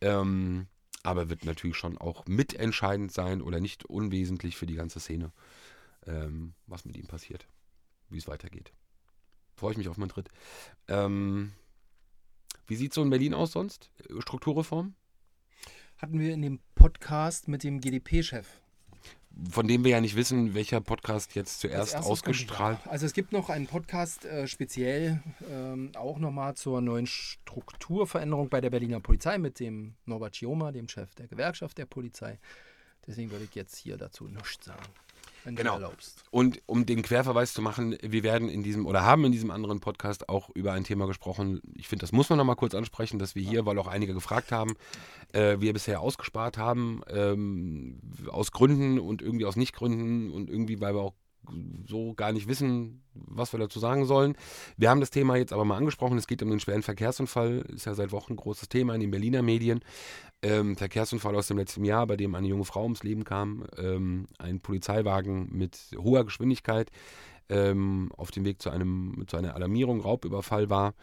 Ähm, 0.00 0.68
aber 1.02 1.30
wird 1.30 1.44
natürlich 1.44 1.76
schon 1.76 1.98
auch 1.98 2.26
mitentscheidend 2.26 3.12
sein 3.12 3.42
oder 3.42 3.60
nicht 3.60 3.84
unwesentlich 3.84 4.56
für 4.56 4.66
die 4.66 4.74
ganze 4.74 5.00
Szene, 5.00 5.32
ähm, 6.06 6.54
was 6.66 6.84
mit 6.84 6.96
ihm 6.96 7.06
passiert, 7.06 7.48
wie 8.10 8.18
es 8.18 8.28
weitergeht. 8.28 8.72
Freue 9.56 9.72
ich 9.72 9.78
mich 9.78 9.88
auf 9.88 9.96
Madrid. 9.96 10.28
Ähm, 10.86 11.52
wie 12.68 12.76
sieht 12.76 12.94
so 12.94 13.02
in 13.02 13.10
Berlin 13.10 13.34
aus 13.34 13.52
sonst? 13.52 13.90
Strukturreform? 14.20 14.94
Hatten 15.96 16.20
wir 16.20 16.32
in 16.32 16.42
dem 16.42 16.60
Podcast 16.76 17.48
mit 17.48 17.64
dem 17.64 17.80
GdP-Chef. 17.80 18.46
Von 19.50 19.68
dem 19.68 19.84
wir 19.84 19.92
ja 19.92 20.00
nicht 20.00 20.16
wissen, 20.16 20.54
welcher 20.54 20.80
Podcast 20.80 21.34
jetzt 21.34 21.60
zuerst 21.60 21.96
ausgestrahlt. 21.96 22.78
kommt- 22.82 22.92
Also 22.92 23.06
es 23.06 23.12
gibt 23.12 23.32
noch 23.32 23.50
einen 23.50 23.66
Podcast 23.66 24.24
äh, 24.24 24.46
speziell 24.48 25.22
ähm, 25.48 25.92
auch 25.96 26.18
nochmal 26.18 26.54
zur 26.54 26.80
neuen 26.80 27.06
Strukturveränderung 27.06 28.48
bei 28.48 28.60
der 28.60 28.70
Berliner 28.70 29.00
Polizei 29.00 29.38
mit 29.38 29.60
dem 29.60 29.94
Norbert 30.06 30.34
Chioma, 30.36 30.72
dem 30.72 30.88
Chef 30.88 31.14
der 31.14 31.28
Gewerkschaft 31.28 31.78
der 31.78 31.86
Polizei. 31.86 32.38
Deswegen 33.06 33.30
würde 33.30 33.44
ich 33.44 33.54
jetzt 33.54 33.76
hier 33.76 33.96
dazu 33.96 34.28
nichts 34.28 34.66
sagen, 34.66 34.82
wenn 35.48 35.56
Genau. 35.56 35.76
du 35.78 35.82
erlaubst. 35.84 36.24
Und 36.30 36.60
um 36.66 36.86
den 36.86 37.02
Querverweis 37.02 37.52
zu 37.52 37.62
machen, 37.62 37.96
wir 38.02 38.22
werden 38.22 38.48
in 38.48 38.62
diesem 38.62 38.86
oder 38.86 39.04
haben 39.04 39.24
in 39.24 39.32
diesem 39.32 39.50
anderen 39.50 39.80
Podcast 39.80 40.28
auch 40.28 40.50
über 40.54 40.72
ein 40.72 40.84
Thema 40.84 41.06
gesprochen. 41.06 41.60
Ich 41.74 41.88
finde, 41.88 42.02
das 42.02 42.12
muss 42.12 42.28
man 42.28 42.36
noch 42.38 42.44
mal 42.44 42.54
kurz 42.54 42.74
ansprechen, 42.74 43.18
dass 43.18 43.34
wir 43.34 43.42
hier, 43.42 43.66
weil 43.66 43.78
auch 43.78 43.86
einige 43.86 44.14
gefragt 44.14 44.52
haben, 44.52 44.74
äh, 45.32 45.56
wir 45.60 45.72
bisher 45.72 46.00
ausgespart 46.00 46.58
haben, 46.58 47.02
ähm, 47.08 48.00
aus 48.30 48.52
Gründen 48.52 48.98
und 48.98 49.22
irgendwie 49.22 49.44
aus 49.46 49.56
Nichtgründen 49.56 50.30
und 50.30 50.50
irgendwie, 50.50 50.80
weil 50.80 50.94
wir 50.94 51.00
auch 51.02 51.14
so 51.86 52.14
gar 52.14 52.32
nicht 52.32 52.48
wissen, 52.48 53.02
was 53.14 53.52
wir 53.52 53.58
dazu 53.58 53.78
sagen 53.78 54.04
sollen. 54.04 54.36
Wir 54.76 54.90
haben 54.90 55.00
das 55.00 55.10
Thema 55.10 55.36
jetzt 55.36 55.52
aber 55.52 55.64
mal 55.64 55.76
angesprochen. 55.76 56.18
Es 56.18 56.26
geht 56.26 56.42
um 56.42 56.50
den 56.50 56.60
schweren 56.60 56.82
Verkehrsunfall. 56.82 57.64
Ist 57.74 57.86
ja 57.86 57.94
seit 57.94 58.12
Wochen 58.12 58.34
ein 58.34 58.36
großes 58.36 58.68
Thema 58.68 58.94
in 58.94 59.00
den 59.00 59.10
Berliner 59.10 59.42
Medien. 59.42 59.80
Ähm, 60.42 60.76
Verkehrsunfall 60.76 61.34
aus 61.34 61.48
dem 61.48 61.58
letzten 61.58 61.84
Jahr, 61.84 62.06
bei 62.06 62.16
dem 62.16 62.34
eine 62.34 62.46
junge 62.46 62.64
Frau 62.64 62.84
ums 62.84 63.02
Leben 63.02 63.24
kam. 63.24 63.64
Ähm, 63.76 64.26
ein 64.38 64.60
Polizeiwagen 64.60 65.48
mit 65.50 65.78
hoher 65.96 66.24
Geschwindigkeit 66.24 66.90
ähm, 67.48 68.10
auf 68.16 68.30
dem 68.30 68.44
Weg 68.44 68.60
zu, 68.60 68.70
einem, 68.70 69.24
zu 69.26 69.36
einer 69.36 69.54
Alarmierung, 69.54 70.00
Raubüberfall 70.00 70.70
war. 70.70 70.94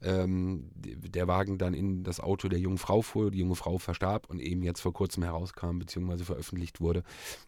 Ähm, 0.00 0.70
der 0.74 1.26
Wagen 1.26 1.58
dann 1.58 1.74
in 1.74 2.04
das 2.04 2.20
Auto 2.20 2.48
der 2.48 2.58
jungen 2.58 2.78
Frau 2.78 3.02
fuhr. 3.02 3.30
Die 3.30 3.38
junge 3.38 3.56
Frau 3.56 3.78
verstarb 3.78 4.30
und 4.30 4.40
eben 4.40 4.62
jetzt 4.62 4.80
vor 4.80 4.92
kurzem 4.92 5.22
herauskam, 5.22 5.78
beziehungsweise 5.78 6.24
veröffentlicht 6.24 6.80
wurde 6.80 7.02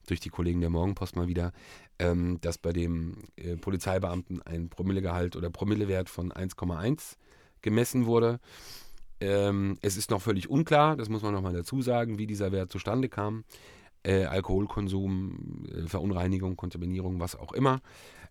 durch 0.07 0.21
die 0.21 0.31
Kollegen 0.31 0.61
der 0.61 0.71
Morgenpost 0.71 1.17
mal 1.17 1.29
wieder, 1.29 1.53
ähm, 1.99 2.41
dass 2.41 2.59
bei 2.59 2.73
dem 2.73 3.19
äh, 3.37 3.57
Polizeibeamten 3.57 4.43
ein 4.43 4.69
Promillegehalt 4.69 5.37
oder 5.37 5.51
Promillewert 5.51 6.09
von 6.09 6.33
1,1 6.33 7.17
gemessen 7.63 8.07
wurde. 8.07 8.41
Ähm, 9.21 9.77
es 9.83 9.97
ist 9.97 10.11
noch 10.11 10.23
völlig 10.23 10.49
unklar, 10.49 10.97
das 10.97 11.11
muss 11.11 11.23
man 11.23 11.35
nochmal 11.35 11.53
dazu 11.53 11.83
sagen, 11.83 12.19
wie 12.19 12.27
dieser 12.27 12.53
Wert 12.53 12.73
zustande 12.73 13.09
kam. 13.09 13.45
Äh, 14.03 14.25
Alkoholkonsum, 14.25 15.67
äh, 15.69 15.87
Verunreinigung, 15.87 16.57
Kontaminierung, 16.57 17.21
was 17.21 17.37
auch 17.37 17.53
immer. 17.53 17.81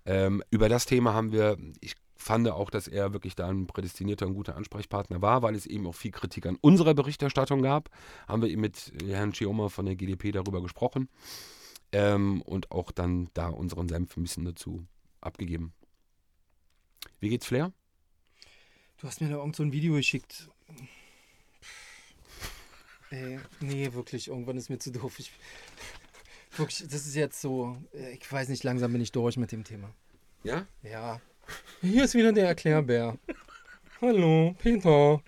Ähm, 0.06 0.44
über 0.50 0.70
das 0.70 0.86
Thema 0.86 1.14
haben 1.14 1.32
wir, 1.32 1.58
ich 1.82 1.96
fand 2.16 2.48
auch, 2.50 2.70
dass 2.70 2.88
er 2.88 3.14
wirklich 3.14 3.36
da 3.36 3.48
ein 3.48 3.68
prädestinierter 3.68 4.28
und 4.28 4.34
guter 4.34 4.58
Ansprechpartner 4.58 5.22
war, 5.22 5.42
weil 5.42 5.56
es 5.56 5.66
eben 5.66 5.88
auch 5.88 5.96
viel 5.96 6.12
Kritik 6.12 6.46
an 6.46 6.58
unserer 6.60 6.94
Berichterstattung 6.94 7.62
gab. 7.62 7.90
Haben 8.28 8.42
wir 8.42 8.50
eben 8.50 8.62
mit 8.62 8.92
Herrn 9.06 9.32
Chioma 9.32 9.70
von 9.70 9.86
der 9.86 9.96
GdP 9.96 10.32
darüber 10.32 10.62
gesprochen 10.62 11.08
ähm, 11.92 12.42
und 12.42 12.72
auch 12.72 12.92
dann 12.92 13.30
da 13.34 13.48
unseren 13.48 13.88
Senf 13.88 14.18
ein 14.18 14.24
bisschen 14.24 14.46
dazu 14.46 14.86
abgegeben. 15.22 15.74
Wie 17.20 17.30
geht's 17.30 17.46
Flair? 17.46 17.72
Du 19.00 19.08
hast 19.08 19.22
mir 19.22 19.30
da 19.30 19.38
irgend 19.38 19.56
so 19.56 19.64
ein 19.64 19.72
Video 19.72 19.94
geschickt. 19.94 20.50
Ey, 23.12 23.40
nee, 23.60 23.92
wirklich, 23.94 24.28
irgendwann 24.28 24.58
ist 24.58 24.70
mir 24.70 24.78
zu 24.78 24.92
doof. 24.92 25.18
Ich, 25.18 25.32
wirklich, 26.56 26.88
das 26.88 27.08
ist 27.08 27.16
jetzt 27.16 27.42
so, 27.42 27.78
äh, 27.94 28.14
ich 28.14 28.32
weiß 28.32 28.50
nicht, 28.50 28.64
langsam 28.64 28.92
bin 28.92 29.02
ich 29.02 29.12
durch 29.12 29.38
mit 29.38 29.52
dem 29.52 29.64
Thema. 29.64 29.94
Ja? 30.44 30.68
Ja. 30.84 31.20
Hier 31.82 32.04
ist 32.04 32.14
wieder 32.14 32.32
der 32.32 32.48
Erklärbär. 32.48 33.18
Hallo, 34.02 34.56
Peter. 34.60 35.22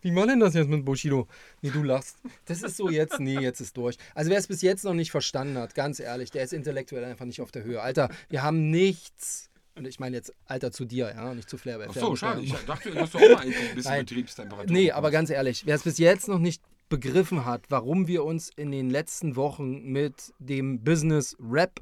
Wie 0.00 0.14
war 0.14 0.26
denn 0.26 0.40
das 0.40 0.54
jetzt 0.54 0.68
mit 0.68 0.84
Bushido? 0.84 1.28
Nee, 1.62 1.70
du 1.70 1.82
lachst. 1.82 2.18
Das 2.46 2.62
ist 2.62 2.76
so 2.76 2.90
jetzt, 2.90 3.20
nee, 3.20 3.38
jetzt 3.38 3.60
ist 3.60 3.76
durch. 3.76 3.96
Also 4.14 4.30
wer 4.30 4.38
es 4.38 4.46
bis 4.46 4.60
jetzt 4.60 4.84
noch 4.84 4.92
nicht 4.92 5.10
verstanden 5.10 5.56
hat, 5.56 5.74
ganz 5.74 6.00
ehrlich, 6.00 6.30
der 6.30 6.44
ist 6.44 6.52
intellektuell 6.52 7.04
einfach 7.04 7.24
nicht 7.24 7.40
auf 7.40 7.50
der 7.52 7.64
Höhe. 7.64 7.80
Alter, 7.80 8.10
wir 8.28 8.42
haben 8.42 8.70
nichts. 8.70 9.50
Und 9.76 9.86
ich 9.86 9.98
meine 10.00 10.16
jetzt 10.16 10.32
Alter 10.46 10.72
zu 10.72 10.84
dir, 10.84 11.12
ja, 11.14 11.34
nicht 11.34 11.48
zu 11.48 11.58
Flair. 11.58 11.84
Ach 11.88 11.94
so, 11.94 12.14
schade. 12.16 12.42
Ich 12.42 12.52
dachte, 12.52 12.90
du 12.90 13.00
hast 13.00 13.14
doch 13.14 13.20
auch 13.20 13.28
mal 13.30 13.40
ein 13.40 13.74
bisschen. 13.74 13.98
Betriebstemperatur. 13.98 14.72
Nee, 14.72 14.90
aber 14.90 15.10
ganz 15.10 15.30
ehrlich, 15.30 15.64
wer 15.66 15.74
es 15.74 15.82
bis 15.82 15.98
jetzt 15.98 16.28
noch 16.28 16.38
nicht 16.38 16.62
begriffen 16.88 17.44
hat, 17.44 17.66
warum 17.70 18.06
wir 18.06 18.24
uns 18.24 18.50
in 18.56 18.70
den 18.70 18.90
letzten 18.90 19.36
Wochen 19.36 19.84
mit 19.84 20.32
dem 20.38 20.82
Business 20.84 21.36
Rap, 21.40 21.80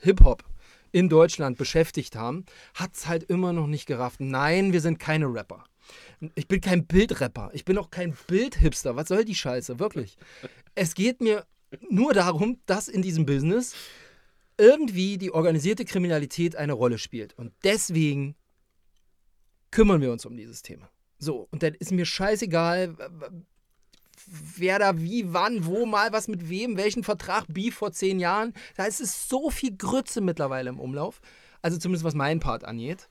Hip-Hop 0.00 0.44
in 0.92 1.08
Deutschland 1.08 1.58
beschäftigt 1.58 2.16
haben, 2.16 2.44
hat 2.74 2.94
es 2.94 3.06
halt 3.06 3.24
immer 3.24 3.52
noch 3.52 3.66
nicht 3.66 3.86
gerafft. 3.86 4.20
Nein, 4.20 4.72
wir 4.72 4.80
sind 4.80 4.98
keine 4.98 5.26
Rapper. 5.26 5.64
Ich 6.34 6.48
bin 6.48 6.60
kein 6.60 6.86
Bildrapper. 6.86 7.50
Ich 7.52 7.64
bin 7.64 7.78
auch 7.78 7.90
kein 7.90 8.16
Bildhipster. 8.26 8.96
Was 8.96 9.08
soll 9.08 9.24
die 9.24 9.34
Scheiße? 9.34 9.78
Wirklich. 9.78 10.16
Es 10.74 10.94
geht 10.94 11.20
mir 11.20 11.44
nur 11.90 12.14
darum, 12.14 12.58
dass 12.66 12.88
in 12.88 13.02
diesem 13.02 13.26
Business 13.26 13.74
irgendwie 14.58 15.18
die 15.18 15.32
organisierte 15.32 15.84
Kriminalität 15.84 16.56
eine 16.56 16.72
Rolle 16.72 16.98
spielt. 16.98 17.34
Und 17.38 17.52
deswegen 17.62 18.34
kümmern 19.70 20.00
wir 20.00 20.12
uns 20.12 20.24
um 20.24 20.36
dieses 20.36 20.62
Thema. 20.62 20.88
So, 21.18 21.48
und 21.50 21.62
dann 21.62 21.74
ist 21.74 21.92
mir 21.92 22.06
scheißegal, 22.06 22.96
wer 24.26 24.78
da 24.78 25.00
wie, 25.00 25.32
wann, 25.32 25.66
wo, 25.66 25.86
mal 25.86 26.12
was 26.12 26.28
mit 26.28 26.48
wem, 26.48 26.76
welchen 26.76 27.04
Vertrag, 27.04 27.44
Beef 27.48 27.74
vor 27.74 27.92
zehn 27.92 28.18
Jahren. 28.18 28.52
Da 28.76 28.84
ist 28.84 29.00
es 29.00 29.28
so 29.28 29.50
viel 29.50 29.76
Grütze 29.76 30.20
mittlerweile 30.20 30.70
im 30.70 30.80
Umlauf. 30.80 31.20
Also 31.62 31.78
zumindest 31.78 32.04
was 32.04 32.14
meinen 32.14 32.40
Part 32.40 32.64
angeht. 32.64 33.08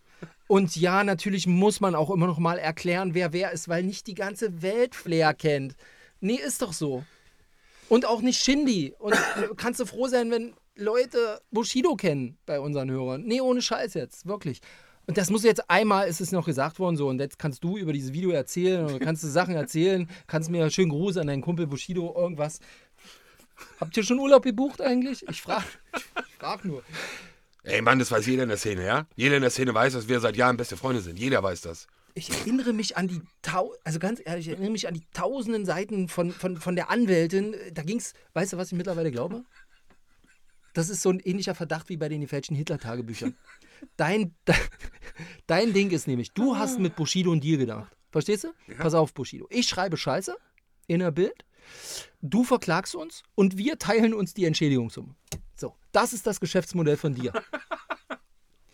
Und 0.47 0.75
ja, 0.75 1.03
natürlich 1.03 1.47
muss 1.47 1.81
man 1.81 1.95
auch 1.95 2.11
immer 2.11 2.27
noch 2.27 2.37
mal 2.37 2.57
erklären, 2.57 3.13
wer 3.13 3.33
wer 3.33 3.51
ist, 3.51 3.67
weil 3.67 3.83
nicht 3.83 4.07
die 4.07 4.13
ganze 4.13 4.61
Welt 4.61 4.95
Flair 4.95 5.33
kennt. 5.33 5.75
Nee, 6.19 6.35
ist 6.35 6.61
doch 6.61 6.73
so. 6.73 7.03
Und 7.89 8.05
auch 8.05 8.21
nicht 8.21 8.41
Shindy. 8.41 8.93
Und 8.99 9.15
kannst 9.57 9.79
du 9.79 9.85
froh 9.85 10.07
sein, 10.07 10.31
wenn 10.31 10.53
Leute 10.75 11.41
Bushido 11.51 11.95
kennen 11.95 12.37
bei 12.45 12.59
unseren 12.59 12.91
Hörern. 12.91 13.23
Nee, 13.23 13.41
ohne 13.41 13.61
Scheiß 13.61 13.93
jetzt, 13.93 14.25
wirklich. 14.25 14.61
Und 15.07 15.17
das 15.17 15.29
muss 15.29 15.43
jetzt 15.43 15.69
einmal, 15.69 16.07
ist 16.07 16.21
es 16.21 16.31
noch 16.31 16.45
gesagt 16.45 16.79
worden, 16.79 16.97
so, 16.97 17.07
und 17.09 17.19
jetzt 17.19 17.37
kannst 17.37 17.63
du 17.63 17.77
über 17.77 17.93
dieses 17.93 18.11
Video 18.13 18.31
erzählen 18.31 18.85
oder 18.85 18.99
kannst 18.99 19.23
du 19.23 19.27
Sachen 19.27 19.55
erzählen, 19.55 20.09
kannst 20.27 20.49
mir 20.49 20.69
schönen 20.71 20.89
Gruß 20.89 21.17
an 21.17 21.27
deinen 21.27 21.41
Kumpel 21.41 21.67
Bushido, 21.67 22.13
irgendwas. 22.17 22.59
Habt 23.79 23.95
ihr 23.95 24.03
schon 24.03 24.19
Urlaub 24.19 24.43
gebucht 24.43 24.81
eigentlich? 24.81 25.27
Ich 25.29 25.41
frage 25.41 25.65
ich 26.27 26.35
frag 26.39 26.65
nur. 26.65 26.83
Ey 27.63 27.81
Mann, 27.81 27.99
das 27.99 28.11
weiß 28.11 28.25
jeder 28.25 28.43
in 28.43 28.49
der 28.49 28.57
Szene, 28.57 28.85
ja? 28.85 29.07
Jeder 29.15 29.37
in 29.37 29.41
der 29.41 29.51
Szene 29.51 29.73
weiß, 29.73 29.93
dass 29.93 30.07
wir 30.07 30.19
seit 30.19 30.35
Jahren 30.37 30.57
beste 30.57 30.77
Freunde 30.77 31.01
sind. 31.01 31.17
Jeder 31.17 31.41
weiß 31.41 31.61
das. 31.61 31.87
Ich 32.13 32.29
erinnere 32.29 32.73
mich 32.73 32.95
an 32.95 33.07
die 33.07 33.21
Tau 33.41 33.73
also 33.83 33.99
ganz 33.99 34.21
ehrlich, 34.23 34.47
ich 34.47 34.53
erinnere 34.53 34.71
mich 34.71 34.87
an 34.87 34.93
die 34.93 35.05
tausenden 35.13 35.65
Seiten 35.65 36.07
von, 36.07 36.31
von, 36.31 36.57
von 36.57 36.75
der 36.75 36.89
Anwältin. 36.89 37.55
Da 37.73 37.81
ging's, 37.81 38.13
weißt 38.33 38.53
du, 38.53 38.57
was 38.57 38.71
ich 38.71 38.77
mittlerweile 38.77 39.11
glaube? 39.11 39.43
Das 40.75 40.89
ist 40.89 41.01
so 41.01 41.09
ein 41.09 41.21
ähnlicher 41.21 41.55
Verdacht 41.55 41.87
wie 41.87 41.95
bei 41.95 42.09
den 42.09 42.19
gefälschten 42.19 42.55
Hitler-Tagebüchern. 42.55 43.35
Dein, 43.95 44.35
dein, 44.43 44.57
dein 45.47 45.73
Ding 45.73 45.89
ist 45.91 46.05
nämlich, 46.05 46.33
du 46.33 46.57
hast 46.57 46.79
mit 46.79 46.97
Bushido 46.97 47.31
einen 47.31 47.39
Deal 47.39 47.57
gedacht. 47.57 47.95
Verstehst 48.11 48.43
du? 48.43 48.53
Pass 48.77 48.93
auf, 48.93 49.13
Bushido. 49.13 49.47
Ich 49.49 49.67
schreibe 49.67 49.95
Scheiße 49.95 50.35
in 50.87 50.99
der 50.99 51.11
Bild, 51.11 51.45
du 52.21 52.43
verklagst 52.43 52.93
uns 52.93 53.23
und 53.35 53.57
wir 53.57 53.79
teilen 53.79 54.13
uns 54.13 54.33
die 54.33 54.43
Entschädigungssumme. 54.43 55.15
So, 55.55 55.75
das 55.93 56.11
ist 56.11 56.27
das 56.27 56.39
Geschäftsmodell 56.39 56.97
von 56.97 57.15
dir. 57.15 57.33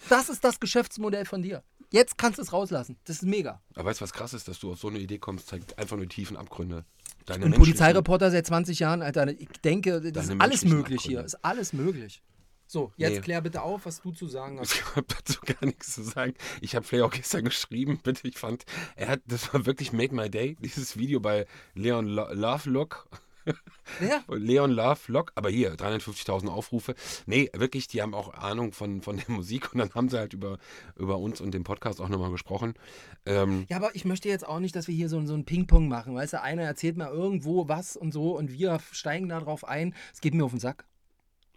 Das 0.10 0.28
ist 0.28 0.44
das 0.44 0.60
Geschäftsmodell 0.60 1.24
von 1.24 1.42
dir. 1.42 1.64
Jetzt 1.90 2.18
kannst 2.18 2.38
du 2.38 2.42
es 2.42 2.52
rauslassen. 2.52 2.98
Das 3.06 3.18
ist 3.18 3.22
mega. 3.22 3.62
Aber 3.76 3.86
weißt 3.86 4.02
du, 4.02 4.04
was 4.04 4.12
krass 4.12 4.34
ist, 4.34 4.48
dass 4.50 4.60
du 4.60 4.74
auf 4.74 4.80
so 4.80 4.90
eine 4.90 5.00
Idee 5.00 5.20
kommst, 5.20 5.48
zeigt 5.48 5.78
einfach 5.78 5.96
nur 5.96 6.10
tiefen 6.10 6.36
Abgründe. 6.36 6.84
Deine 7.26 7.46
Ein 7.46 7.52
menschlichen- 7.52 7.58
Polizeireporter 7.60 8.32
seit 8.32 8.46
20 8.46 8.80
Jahren, 8.80 9.02
Alter. 9.02 9.28
Ich 9.30 9.48
denke, 9.64 10.00
das 10.12 10.30
ist 10.30 10.40
alles 10.42 10.66
möglich 10.66 11.02
hier. 11.04 11.24
Ist 11.24 11.44
alles 11.44 11.74
möglich. 11.74 12.22
So, 12.68 12.94
jetzt 12.96 13.16
Nee. 13.16 13.20
klär 13.20 13.42
bitte 13.42 13.62
auf, 13.64 13.86
was 13.86 14.02
du 14.02 14.12
zu 14.12 14.28
sagen 14.28 14.58
hast. 14.60 14.74
Ich 14.76 14.86
habe 14.96 15.06
dazu 15.08 15.40
gar 15.46 15.66
nichts 15.66 15.94
zu 15.94 16.04
sagen. 16.04 16.34
Ich 16.62 16.74
habe 16.76 16.86
Flair 16.86 17.06
auch 17.06 17.12
gestern 17.12 17.44
geschrieben, 17.46 18.00
bitte. 18.02 18.28
Ich 18.28 18.38
fand, 18.38 18.64
er 18.96 19.10
hat, 19.10 19.22
das 19.26 19.54
war 19.54 19.66
wirklich 19.66 19.92
Made 19.92 20.16
My 20.16 20.30
Day. 20.30 20.56
Dieses 20.62 20.98
Video 20.98 21.20
bei 21.20 21.46
Leon 21.76 22.08
Lo 22.08 22.32
Lovelock. 22.34 23.08
Ja. 23.99 24.23
Leon 24.30 24.71
Lovelock, 24.71 25.32
aber 25.36 25.49
hier, 25.49 25.75
350.000 25.75 26.47
Aufrufe. 26.47 26.95
Nee, 27.25 27.49
wirklich, 27.54 27.88
die 27.88 28.01
haben 28.01 28.13
auch 28.13 28.34
Ahnung 28.34 28.71
von, 28.71 29.01
von 29.01 29.17
der 29.17 29.25
Musik 29.36 29.73
und 29.73 29.80
dann 29.80 29.93
haben 29.93 30.10
sie 30.10 30.17
halt 30.17 30.34
über, 30.34 30.58
über 30.95 31.17
uns 31.17 31.41
und 31.41 31.54
den 31.54 31.63
Podcast 31.63 32.01
auch 32.01 32.10
nochmal 32.10 32.32
gesprochen. 32.32 32.73
Ähm, 33.25 33.65
Ja, 33.69 33.77
aber 33.77 33.95
ich 33.95 34.06
möchte 34.06 34.30
jetzt 34.30 34.47
auch 34.47 34.60
nicht, 34.60 34.75
dass 34.75 34.88
wir 34.88 34.95
hier 34.95 35.10
so, 35.10 35.23
so 35.25 35.34
ein 35.34 35.45
Ping-Pong 35.45 35.88
machen. 35.88 36.15
Weißt 36.15 36.34
du, 36.34 36.41
einer 36.41 36.63
erzählt 36.63 36.97
mal 36.97 37.10
irgendwo 37.10 37.67
was 37.67 37.95
und 37.95 38.12
so 38.12 38.38
und 38.38 38.51
wir 38.51 38.80
steigen 38.91 39.30
da 39.30 39.39
drauf 39.39 39.67
ein. 39.67 39.93
Es 40.13 40.21
geht 40.21 40.34
mir 40.34 40.43
auf 40.45 40.51
den 40.51 40.60
Sack. 40.60 40.86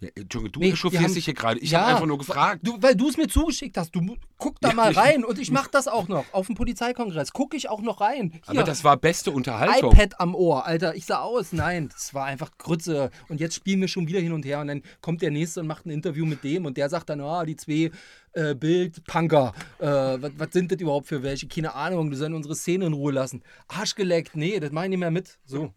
Ja, 0.00 0.08
Entschuldigung, 0.16 0.52
du 0.52 0.60
Nee, 0.60 0.66
wir 0.66 0.72
echauffierst 0.74 1.16
dich 1.16 1.24
hier 1.24 1.34
gerade. 1.34 1.60
Ich 1.60 1.70
Ja, 1.70 1.82
habe 1.82 1.92
einfach 1.92 2.06
nur 2.06 2.18
gefragt. 2.18 2.60
Du, 2.64 2.76
weil 2.80 2.96
du 2.96 3.08
es 3.08 3.16
mir 3.16 3.28
zugeschickt 3.28 3.76
hast. 3.76 3.94
Du 3.94 4.16
guck 4.38 4.60
da 4.60 4.68
Ja, 4.70 4.74
mal 4.74 4.92
rein 4.92 5.24
und 5.24 5.38
ich 5.38 5.50
mach 5.50 5.68
das 5.68 5.86
auch 5.88 6.08
noch. 6.08 6.24
Auf 6.32 6.46
dem 6.46 6.56
Polizeikongress 6.56 7.32
gucke 7.32 7.56
ich 7.56 7.68
auch 7.68 7.80
noch 7.80 8.00
rein. 8.00 8.32
Hier, 8.32 8.42
aber 8.46 8.64
das 8.64 8.82
war 8.82 8.96
beste 8.96 9.30
Unterhaltung. 9.30 9.92
iPad 9.92 10.20
am 10.20 10.34
Ohr, 10.34 10.66
Alter. 10.66 10.96
Ich 10.96 11.06
sah 11.06 11.20
aus. 11.20 11.52
Nein, 11.52 11.88
das 11.90 12.12
war 12.12 12.24
einfach 12.24 12.50
Grütze. 12.58 13.10
Und 13.28 13.40
jetzt 13.40 13.54
spielen 13.54 13.80
wir 13.80 13.88
schon 13.88 14.08
wieder 14.08 14.20
hin 14.20 14.32
und 14.32 14.44
her. 14.44 14.60
Und 14.60 14.66
dann 14.66 14.82
kommt 15.00 15.22
der 15.22 15.30
Nächste 15.30 15.60
und 15.60 15.68
macht 15.68 15.86
ein 15.86 15.90
Interview 15.90 16.26
mit 16.26 16.42
dem. 16.42 16.66
Und 16.66 16.76
der 16.76 16.88
sagt 16.88 17.08
dann, 17.08 17.20
ah, 17.20 17.44
die 17.44 17.56
zwei 17.56 17.90
äh, 18.32 18.54
Bild-Punker. 18.54 19.54
Äh, 19.78 19.86
was, 19.86 20.48
sind 20.50 20.72
das 20.72 20.80
überhaupt 20.80 21.06
für 21.06 21.22
welche? 21.22 21.46
Keine 21.46 21.74
Ahnung. 21.74 22.10
Die 22.10 22.16
sollen 22.16 22.34
unsere 22.34 22.56
Szene 22.56 22.86
in 22.86 22.92
Ruhe 22.92 23.12
lassen. 23.12 23.42
Arsch 23.68 23.94
geleckt. 23.94 24.34
Nee, 24.34 24.58
das 24.58 24.72
mach 24.72 24.82
ich 24.82 24.90
nicht 24.90 24.98
mehr 24.98 25.12
mit. 25.12 25.38
So. 25.46 25.72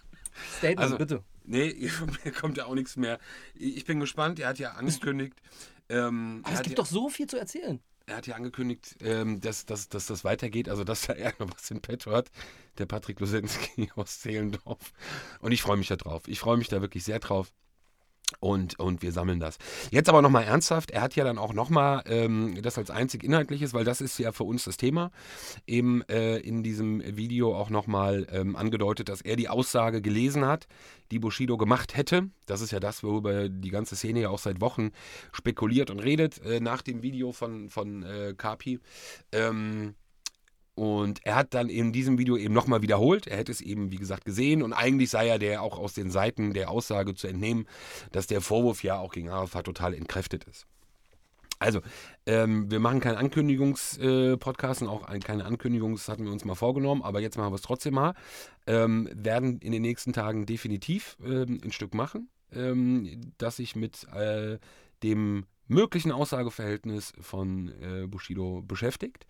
Statement, 0.58 0.80
Also, 0.80 0.96
bitte. 0.96 1.22
Nee, 1.48 1.90
mir 2.24 2.32
kommt 2.32 2.56
ja 2.58 2.66
auch 2.66 2.74
nichts 2.74 2.96
mehr. 2.96 3.18
Ich 3.54 3.84
bin 3.86 4.00
gespannt. 4.00 4.38
Er 4.38 4.48
hat 4.48 4.58
ja 4.58 4.72
angekündigt. 4.72 5.40
Ähm, 5.88 6.40
Aber 6.44 6.52
er 6.52 6.58
es 6.60 6.62
gibt 6.62 6.78
ja, 6.78 6.82
doch 6.84 6.86
so 6.90 7.08
viel 7.08 7.26
zu 7.26 7.38
erzählen. 7.38 7.80
er 8.06 8.16
hat 8.18 8.26
ja 8.26 8.36
angekündigt, 8.36 8.96
ähm, 9.00 9.40
dass, 9.40 9.64
dass, 9.66 9.88
dass 9.88 10.06
das 10.06 10.24
weitergeht, 10.24 10.68
also 10.68 10.84
dass 10.84 11.08
er 11.08 11.32
noch 11.38 11.50
was 11.54 11.70
in 11.70 11.80
petto 11.80 12.12
hat, 12.12 12.30
der 12.76 12.86
Patrick 12.86 13.20
Lusenski 13.20 13.90
aus 13.96 14.20
Zehlendorf. 14.20 14.92
Und 15.40 15.52
ich 15.52 15.62
freue 15.62 15.78
mich 15.78 15.88
da 15.88 15.96
drauf. 15.96 16.22
Ich 16.26 16.38
freue 16.38 16.58
mich 16.58 16.68
da 16.68 16.80
wirklich 16.82 17.04
sehr 17.04 17.18
drauf. 17.18 17.50
Und, 18.40 18.78
und 18.78 19.02
wir 19.02 19.10
sammeln 19.10 19.40
das. 19.40 19.58
Jetzt 19.90 20.08
aber 20.08 20.22
nochmal 20.22 20.44
ernsthaft, 20.44 20.90
er 20.92 21.00
hat 21.00 21.16
ja 21.16 21.24
dann 21.24 21.38
auch 21.38 21.52
nochmal 21.52 22.04
ähm, 22.06 22.60
das 22.62 22.78
als 22.78 22.90
einzig 22.90 23.24
Inhaltliches, 23.24 23.74
weil 23.74 23.84
das 23.84 24.00
ist 24.00 24.16
ja 24.18 24.30
für 24.32 24.44
uns 24.44 24.64
das 24.64 24.76
Thema, 24.76 25.10
eben 25.66 26.02
äh, 26.02 26.36
in 26.36 26.62
diesem 26.62 27.02
Video 27.16 27.56
auch 27.56 27.68
nochmal 27.68 28.28
ähm, 28.30 28.54
angedeutet, 28.54 29.08
dass 29.08 29.22
er 29.22 29.34
die 29.34 29.48
Aussage 29.48 30.02
gelesen 30.02 30.46
hat, 30.46 30.68
die 31.10 31.18
Bushido 31.18 31.56
gemacht 31.56 31.96
hätte. 31.96 32.28
Das 32.46 32.60
ist 32.60 32.70
ja 32.70 32.78
das, 32.78 33.02
worüber 33.02 33.48
die 33.48 33.70
ganze 33.70 33.96
Szene 33.96 34.20
ja 34.20 34.28
auch 34.28 34.38
seit 34.38 34.60
Wochen 34.60 34.90
spekuliert 35.32 35.90
und 35.90 35.98
redet, 35.98 36.40
äh, 36.44 36.60
nach 36.60 36.82
dem 36.82 37.02
Video 37.02 37.32
von, 37.32 37.70
von 37.70 38.04
äh, 38.04 38.34
Kapi. 38.36 38.78
Ähm, 39.32 39.94
und 40.78 41.26
er 41.26 41.34
hat 41.34 41.54
dann 41.54 41.68
in 41.68 41.92
diesem 41.92 42.18
Video 42.18 42.36
eben 42.36 42.54
nochmal 42.54 42.82
wiederholt. 42.82 43.26
Er 43.26 43.38
hätte 43.38 43.50
es 43.50 43.60
eben, 43.60 43.90
wie 43.90 43.96
gesagt, 43.96 44.24
gesehen. 44.24 44.62
Und 44.62 44.72
eigentlich 44.72 45.10
sei 45.10 45.26
ja 45.26 45.36
der 45.36 45.60
auch 45.60 45.76
aus 45.76 45.92
den 45.92 46.12
Seiten 46.12 46.54
der 46.54 46.70
Aussage 46.70 47.16
zu 47.16 47.26
entnehmen, 47.26 47.66
dass 48.12 48.28
der 48.28 48.40
Vorwurf 48.40 48.84
ja 48.84 48.96
auch 48.96 49.12
gegen 49.12 49.28
Arafat 49.28 49.64
total 49.64 49.92
entkräftet 49.92 50.44
ist. 50.44 50.68
Also, 51.58 51.80
ähm, 52.26 52.70
wir 52.70 52.78
machen 52.78 53.00
keinen 53.00 53.16
Ankündigungs-Podcast 53.16 54.82
und 54.82 54.88
auch 54.88 55.02
ein, 55.02 55.20
keine 55.20 55.46
Ankündigungs, 55.46 56.08
hatten 56.08 56.24
wir 56.24 56.30
uns 56.30 56.44
mal 56.44 56.54
vorgenommen, 56.54 57.02
aber 57.02 57.18
jetzt 57.18 57.36
machen 57.36 57.50
wir 57.50 57.56
es 57.56 57.62
trotzdem 57.62 57.94
mal. 57.94 58.14
Ähm, 58.68 59.08
werden 59.12 59.58
in 59.58 59.72
den 59.72 59.82
nächsten 59.82 60.12
Tagen 60.12 60.46
definitiv 60.46 61.16
ähm, 61.24 61.60
ein 61.64 61.72
Stück 61.72 61.92
machen, 61.92 62.28
ähm, 62.52 63.32
das 63.38 63.56
sich 63.56 63.74
mit 63.74 64.06
äh, 64.14 64.58
dem 65.02 65.46
möglichen 65.66 66.12
Aussageverhältnis 66.12 67.12
von 67.20 67.72
äh, 67.82 68.06
Bushido 68.06 68.62
beschäftigt. 68.62 69.26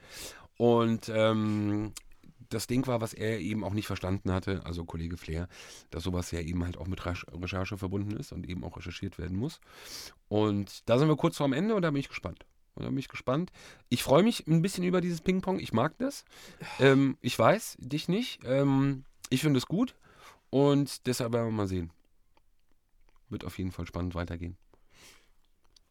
Und 0.59 1.09
ähm, 1.09 1.93
das 2.51 2.67
Ding 2.67 2.87
war, 2.87 3.01
was 3.01 3.15
er 3.15 3.41
eben 3.41 3.65
auch 3.65 3.73
nicht 3.73 3.87
verstanden 3.87 4.33
hatte, 4.33 4.63
also 4.65 4.85
Kollege 4.85 5.17
Flair, 5.17 5.49
dass 5.91 6.03
sowas 6.03 6.31
ja 6.31 6.41
eben 6.41 6.65
halt 6.65 6.77
auch 6.77 6.87
mit 6.87 7.05
Recherche 7.07 7.79
verbunden 7.79 8.17
ist 8.17 8.33
und 8.33 8.47
eben 8.49 8.65
auch 8.65 8.77
recherchiert 8.77 9.19
werden 9.19 9.37
muss. 9.37 9.61
Und 10.29 10.89
da 10.89 10.99
sind 10.99 11.09
wir 11.09 11.17
kurz 11.17 11.37
vorm 11.37 11.53
Ende 11.53 11.75
und 11.75 11.83
da 11.83 11.91
bin 11.91 12.01
ich 12.01 12.09
gespannt. 12.09 12.45
Und 12.75 12.85
da 12.85 12.91
bin 12.91 12.99
ich 12.99 13.09
gespannt. 13.09 13.51
Ich 13.89 14.03
freue 14.03 14.23
mich 14.23 14.47
ein 14.47 14.63
bisschen 14.63 14.85
über 14.85 15.01
dieses 15.01 15.21
Ping-Pong. 15.21 15.59
Ich 15.59 15.73
mag 15.73 15.99
das. 15.99 16.25
Ähm, 16.79 17.17
ich 17.21 17.39
weiß, 17.39 17.77
dich 17.81 18.09
nicht. 18.09 18.41
Ähm, 18.45 19.05
ich 19.31 19.41
finde 19.41 19.59
es 19.59 19.67
gut. 19.67 19.95
Und 20.51 21.07
deshalb 21.07 21.33
werden 21.33 21.49
wir 21.49 21.53
mal 21.53 21.69
sehen. 21.69 21.91
Wird 23.29 23.45
auf 23.45 23.59
jeden 23.59 23.73
Fall 23.73 23.87
spannend 23.87 24.15
weitergehen. 24.15 24.57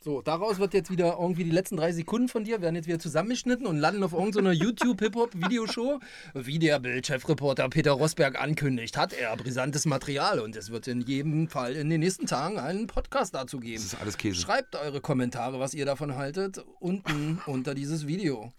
So, 0.08 0.22
daraus 0.22 0.58
wird 0.58 0.74
jetzt 0.74 0.90
wieder 0.90 1.18
irgendwie 1.20 1.44
die 1.44 1.52
letzten 1.52 1.76
drei 1.76 1.92
Sekunden 1.92 2.30
von 2.30 2.46
dir 2.46 2.62
werden 2.62 2.78
jetzt 2.78 2.88
wieder 2.88 2.98
zusammengeschnitten 2.98 3.68
und 3.68 3.76
landen 3.76 4.06
auf 4.06 4.14
irgendeiner 4.14 4.54
YouTube-Hip-Hop-Videoshow. 4.54 6.00
Wie 6.34 6.60
der 6.60 6.80
Bild-Chefreporter 6.80 7.68
Peter 7.68 7.92
Rosberg 7.92 8.40
ankündigt, 8.40 8.96
hat 8.96 9.12
er 9.12 9.36
brisantes 9.36 9.86
Material 9.86 10.40
und 10.40 10.56
es 10.56 10.72
wird 10.72 10.88
in 10.88 11.02
jedem 11.02 11.50
Fall 11.50 11.76
in 11.76 11.90
den 11.90 12.00
nächsten 12.00 12.26
Tagen 12.26 12.58
einen 12.58 12.88
Podcast 12.88 13.36
dazu 13.36 13.60
geben. 13.60 13.84
Das 13.84 13.96
ist 13.96 14.00
alles 14.00 14.18
Käse. 14.18 14.40
Schreibt 14.40 14.78
eure 14.78 15.02
Kommentare, 15.02 15.60
was 15.60 15.74
ihr 15.74 15.86
davon 15.86 16.16
haltet, 16.16 16.64
unten 16.80 17.42
unter 17.46 17.76
dieses 17.76 18.08
Video. 18.08 18.54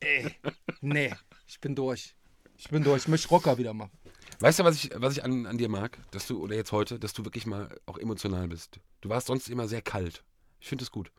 Ey, 0.00 0.34
nee, 0.80 1.12
ich 1.46 1.60
bin 1.60 1.74
durch. 1.74 2.14
Ich 2.56 2.70
bin 2.70 2.82
durch. 2.84 3.02
Ich 3.02 3.08
möchte 3.08 3.28
Rocker 3.28 3.58
wieder 3.58 3.74
machen. 3.74 3.90
Weißt 4.38 4.58
du, 4.58 4.64
was 4.64 4.76
ich, 4.76 4.90
was 4.94 5.18
ich 5.18 5.24
an, 5.24 5.44
an 5.44 5.58
dir 5.58 5.68
mag? 5.68 5.98
Dass 6.12 6.26
du, 6.26 6.42
oder 6.42 6.56
jetzt 6.56 6.72
heute, 6.72 6.98
dass 6.98 7.12
du 7.12 7.26
wirklich 7.26 7.44
mal 7.44 7.68
auch 7.84 7.98
emotional 7.98 8.48
bist. 8.48 8.80
Du 9.02 9.10
warst 9.10 9.26
sonst 9.26 9.50
immer 9.50 9.68
sehr 9.68 9.82
kalt. 9.82 10.24
Ich 10.60 10.68
finde 10.68 10.82
das 10.84 10.90
gut. 10.90 11.10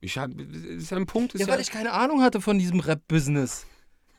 Ich 0.00 0.16
hab, 0.18 0.30
ist 0.38 0.90
ja 0.90 0.96
ein 0.96 1.06
Punkt. 1.06 1.34
Ist 1.34 1.40
Ja, 1.40 1.48
weil 1.48 1.60
ich 1.60 1.70
keine 1.70 1.92
Ahnung 1.92 2.22
hatte 2.22 2.40
von 2.40 2.58
diesem 2.58 2.80
Rap-Business. 2.80 3.66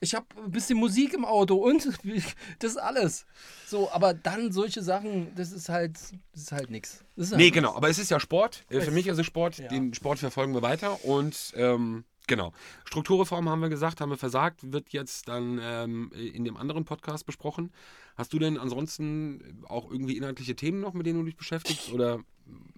Ich 0.04 0.16
habe 0.16 0.26
ein 0.44 0.50
bisschen 0.52 0.80
Musik 0.80 1.14
im 1.14 1.26
Auto 1.26 1.56
und 1.56 1.86
das 2.60 2.72
ist 2.72 2.78
alles. 2.78 3.26
So, 3.68 3.92
aber 3.92 4.14
dann 4.16 4.52
solche 4.52 4.82
Sachen, 4.82 5.34
das 5.36 5.52
ist 5.52 5.70
halt, 5.70 5.96
das 6.34 6.42
ist 6.42 6.52
halt 6.52 6.70
ist 6.72 7.32
halt 7.32 7.38
Nee, 7.38 7.46
nix. 7.46 7.54
genau. 7.54 7.76
Aber 7.76 7.90
es 7.90 8.00
ist 8.00 8.10
ja 8.10 8.20
Sport. 8.20 8.66
Äh, 8.70 8.82
Für 8.82 8.88
Es- 8.88 8.94
mich 8.94 9.06
ist 9.08 9.18
es 9.20 9.26
Sport. 9.26 9.58
Ja. 9.60 9.68
Den 9.68 9.94
Sport 9.94 10.20
verfolgen 10.20 10.54
wir 10.56 10.64
weiter. 10.64 11.06
Und 11.06 11.54
ähm, 11.56 12.04
genau. 12.26 12.52
Strukturreform 12.86 13.48
haben 13.50 13.62
wir 13.62 13.70
gesagt, 13.70 14.02
haben 14.02 14.10
wir 14.10 14.18
versagt. 14.18 14.72
Wird 14.72 14.90
jetzt 14.90 15.28
dann 15.28 15.60
ähm, 15.62 16.12
in 16.14 16.46
dem 16.46 16.58
anderen 16.58 16.84
Podcast 16.86 17.28
besprochen. 17.28 17.72
Hast 18.16 18.34
du 18.34 18.40
denn 18.40 18.58
ansonsten 18.58 19.64
auch 19.68 19.90
irgendwie 19.92 20.18
inhaltliche 20.18 20.56
Themen 20.56 20.80
noch, 20.82 20.94
mit 20.94 21.06
denen 21.06 21.20
du 21.20 21.26
dich 21.26 21.38
beschäftigst? 21.38 21.92
Oder 21.92 22.20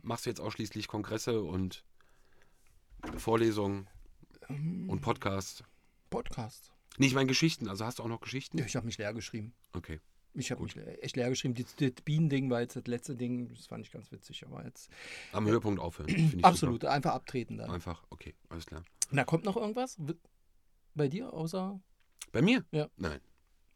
machst 0.02 0.26
du 0.26 0.30
jetzt 0.30 0.42
ausschließlich 0.42 0.88
Kongresse 0.90 1.42
und 1.42 1.84
Vorlesungen 3.18 3.88
Ähm. 4.50 4.90
und 4.90 5.02
Podcasts? 5.02 5.64
Podcast. 6.10 6.72
Nee, 6.98 7.08
ich 7.08 7.14
meine 7.16 7.28
Geschichten. 7.28 7.68
Also 7.68 7.86
hast 7.86 8.00
du 8.00 8.04
auch 8.04 8.08
noch 8.08 8.22
Geschichten? 8.22 8.58
Ja, 8.58 8.66
ich 8.66 8.76
habe 8.76 8.86
mich 8.86 8.98
leer 8.98 9.14
geschrieben. 9.14 9.54
Okay. 9.74 10.00
Ich 10.36 10.52
habe 10.52 10.64
mich 10.64 10.76
echt 10.78 11.16
leer 11.16 11.30
geschrieben. 11.30 11.54
Das, 11.54 11.76
das 11.76 11.92
Bienending 12.04 12.50
war 12.50 12.62
jetzt 12.62 12.76
das 12.76 12.86
letzte 12.88 13.16
Ding, 13.16 13.50
das 13.50 13.68
fand 13.68 13.86
ich 13.86 13.92
ganz 13.92 14.12
witzig, 14.12 14.46
aber 14.46 14.64
jetzt 14.66 14.90
Am 15.32 15.46
Höhepunkt 15.46 15.80
aufhören. 15.80 16.10
Finde 16.10 16.38
ich 16.38 16.46
absolut, 16.46 16.86
einfach 16.86 17.14
abtreten 17.14 17.56
Super. 17.56 17.68
dann. 17.68 17.76
Einfach, 17.76 18.04
okay, 18.10 18.34
alles 18.50 18.66
klar. 18.66 18.84
Na, 19.12 19.24
kommt 19.26 19.46
noch 19.46 19.58
irgendwas 19.58 19.98
bei 20.96 21.08
dir, 21.08 21.32
außer. 21.34 21.80
Bei 22.32 22.42
mir? 22.42 22.66
Ja. 22.72 22.90
Nein. 22.98 23.20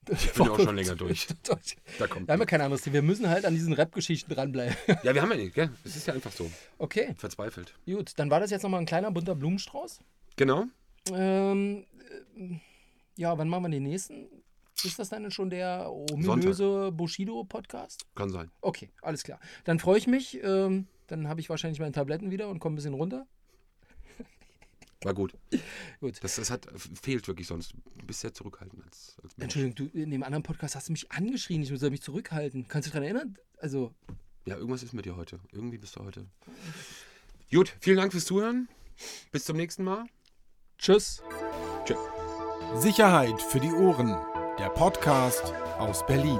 Ich 0.09 0.33
bin 0.33 0.45
ja 0.45 0.51
auch 0.51 0.59
schon 0.59 0.75
länger 0.75 0.95
durch. 0.95 1.27
durch. 1.43 1.77
Da 1.99 2.07
kommt 2.07 2.27
Wir 2.27 2.33
haben 2.33 2.39
ja 2.39 2.45
kein 2.45 2.61
anderes 2.61 2.81
Ziel. 2.83 2.93
Wir 2.93 3.01
müssen 3.01 3.29
halt 3.29 3.45
an 3.45 3.53
diesen 3.53 3.73
Rap-Geschichten 3.73 4.33
dranbleiben. 4.33 4.75
Ja, 5.03 5.13
wir 5.13 5.21
haben 5.21 5.31
ja 5.31 5.37
nicht, 5.37 5.53
gell? 5.55 5.69
Es 5.83 5.95
ist 5.95 6.07
ja 6.07 6.13
einfach 6.13 6.31
so. 6.31 6.49
Okay, 6.77 7.13
Verzweifelt. 7.17 7.73
gut. 7.85 8.13
Dann 8.17 8.29
war 8.29 8.39
das 8.39 8.51
jetzt 8.51 8.63
nochmal 8.63 8.79
ein 8.79 8.85
kleiner 8.85 9.11
bunter 9.11 9.35
Blumenstrauß. 9.35 9.99
Genau. 10.35 10.65
Ähm, 11.13 11.85
äh, 12.37 12.59
ja, 13.15 13.37
wann 13.37 13.49
machen 13.49 13.63
wir 13.63 13.69
den 13.69 13.83
nächsten? 13.83 14.27
Ist 14.83 14.99
das 14.99 15.09
dann 15.09 15.31
schon 15.31 15.49
der 15.49 15.91
ominöse 15.91 16.91
Bushido-Podcast? 16.91 18.05
Kann 18.15 18.29
sein. 18.29 18.51
Okay, 18.61 18.91
alles 19.01 19.23
klar. 19.23 19.39
Dann 19.63 19.79
freue 19.79 19.97
ich 19.97 20.07
mich. 20.07 20.41
Ähm, 20.43 20.87
dann 21.07 21.27
habe 21.27 21.39
ich 21.39 21.49
wahrscheinlich 21.49 21.79
meine 21.79 21.93
Tabletten 21.93 22.29
wieder 22.31 22.49
und 22.49 22.59
komme 22.59 22.73
ein 22.73 22.75
bisschen 22.75 22.93
runter. 22.93 23.25
War 25.03 25.13
gut. 25.13 25.33
Gut. 25.99 26.23
Das, 26.23 26.35
das 26.35 26.49
hat, 26.49 26.67
fehlt 27.01 27.27
wirklich 27.27 27.47
sonst. 27.47 27.73
Du 27.97 28.05
bist 28.05 28.21
sehr 28.21 28.33
zurückhaltend 28.33 28.83
als, 28.83 29.17
als. 29.23 29.33
Entschuldigung, 29.37 29.75
du, 29.75 29.97
in 29.97 30.09
dem 30.09 30.23
anderen 30.23 30.43
Podcast 30.43 30.75
hast 30.75 30.87
du 30.87 30.91
mich 30.93 31.11
angeschrien, 31.11 31.61
ich 31.61 31.69
soll 31.69 31.91
mich 31.91 32.01
zurückhalten. 32.01 32.67
Kannst 32.67 32.87
du 32.87 32.89
dich 32.89 32.93
daran 32.93 33.03
erinnern? 33.03 33.37
Also, 33.59 33.93
Ja, 34.45 34.55
irgendwas 34.57 34.83
ist 34.83 34.93
mit 34.93 35.05
dir 35.05 35.15
heute. 35.15 35.39
Irgendwie 35.51 35.77
bist 35.77 35.95
du 35.95 36.03
heute. 36.03 36.25
Gut, 37.51 37.75
vielen 37.79 37.97
Dank 37.97 38.11
fürs 38.11 38.25
Zuhören. 38.25 38.67
Bis 39.31 39.45
zum 39.45 39.57
nächsten 39.57 39.83
Mal. 39.83 40.05
tschüss. 40.77 41.21
Sicherheit 42.75 43.41
für 43.41 43.59
die 43.59 43.71
Ohren. 43.71 44.09
Der 44.59 44.69
Podcast 44.69 45.53
aus 45.79 46.05
Berlin. 46.05 46.39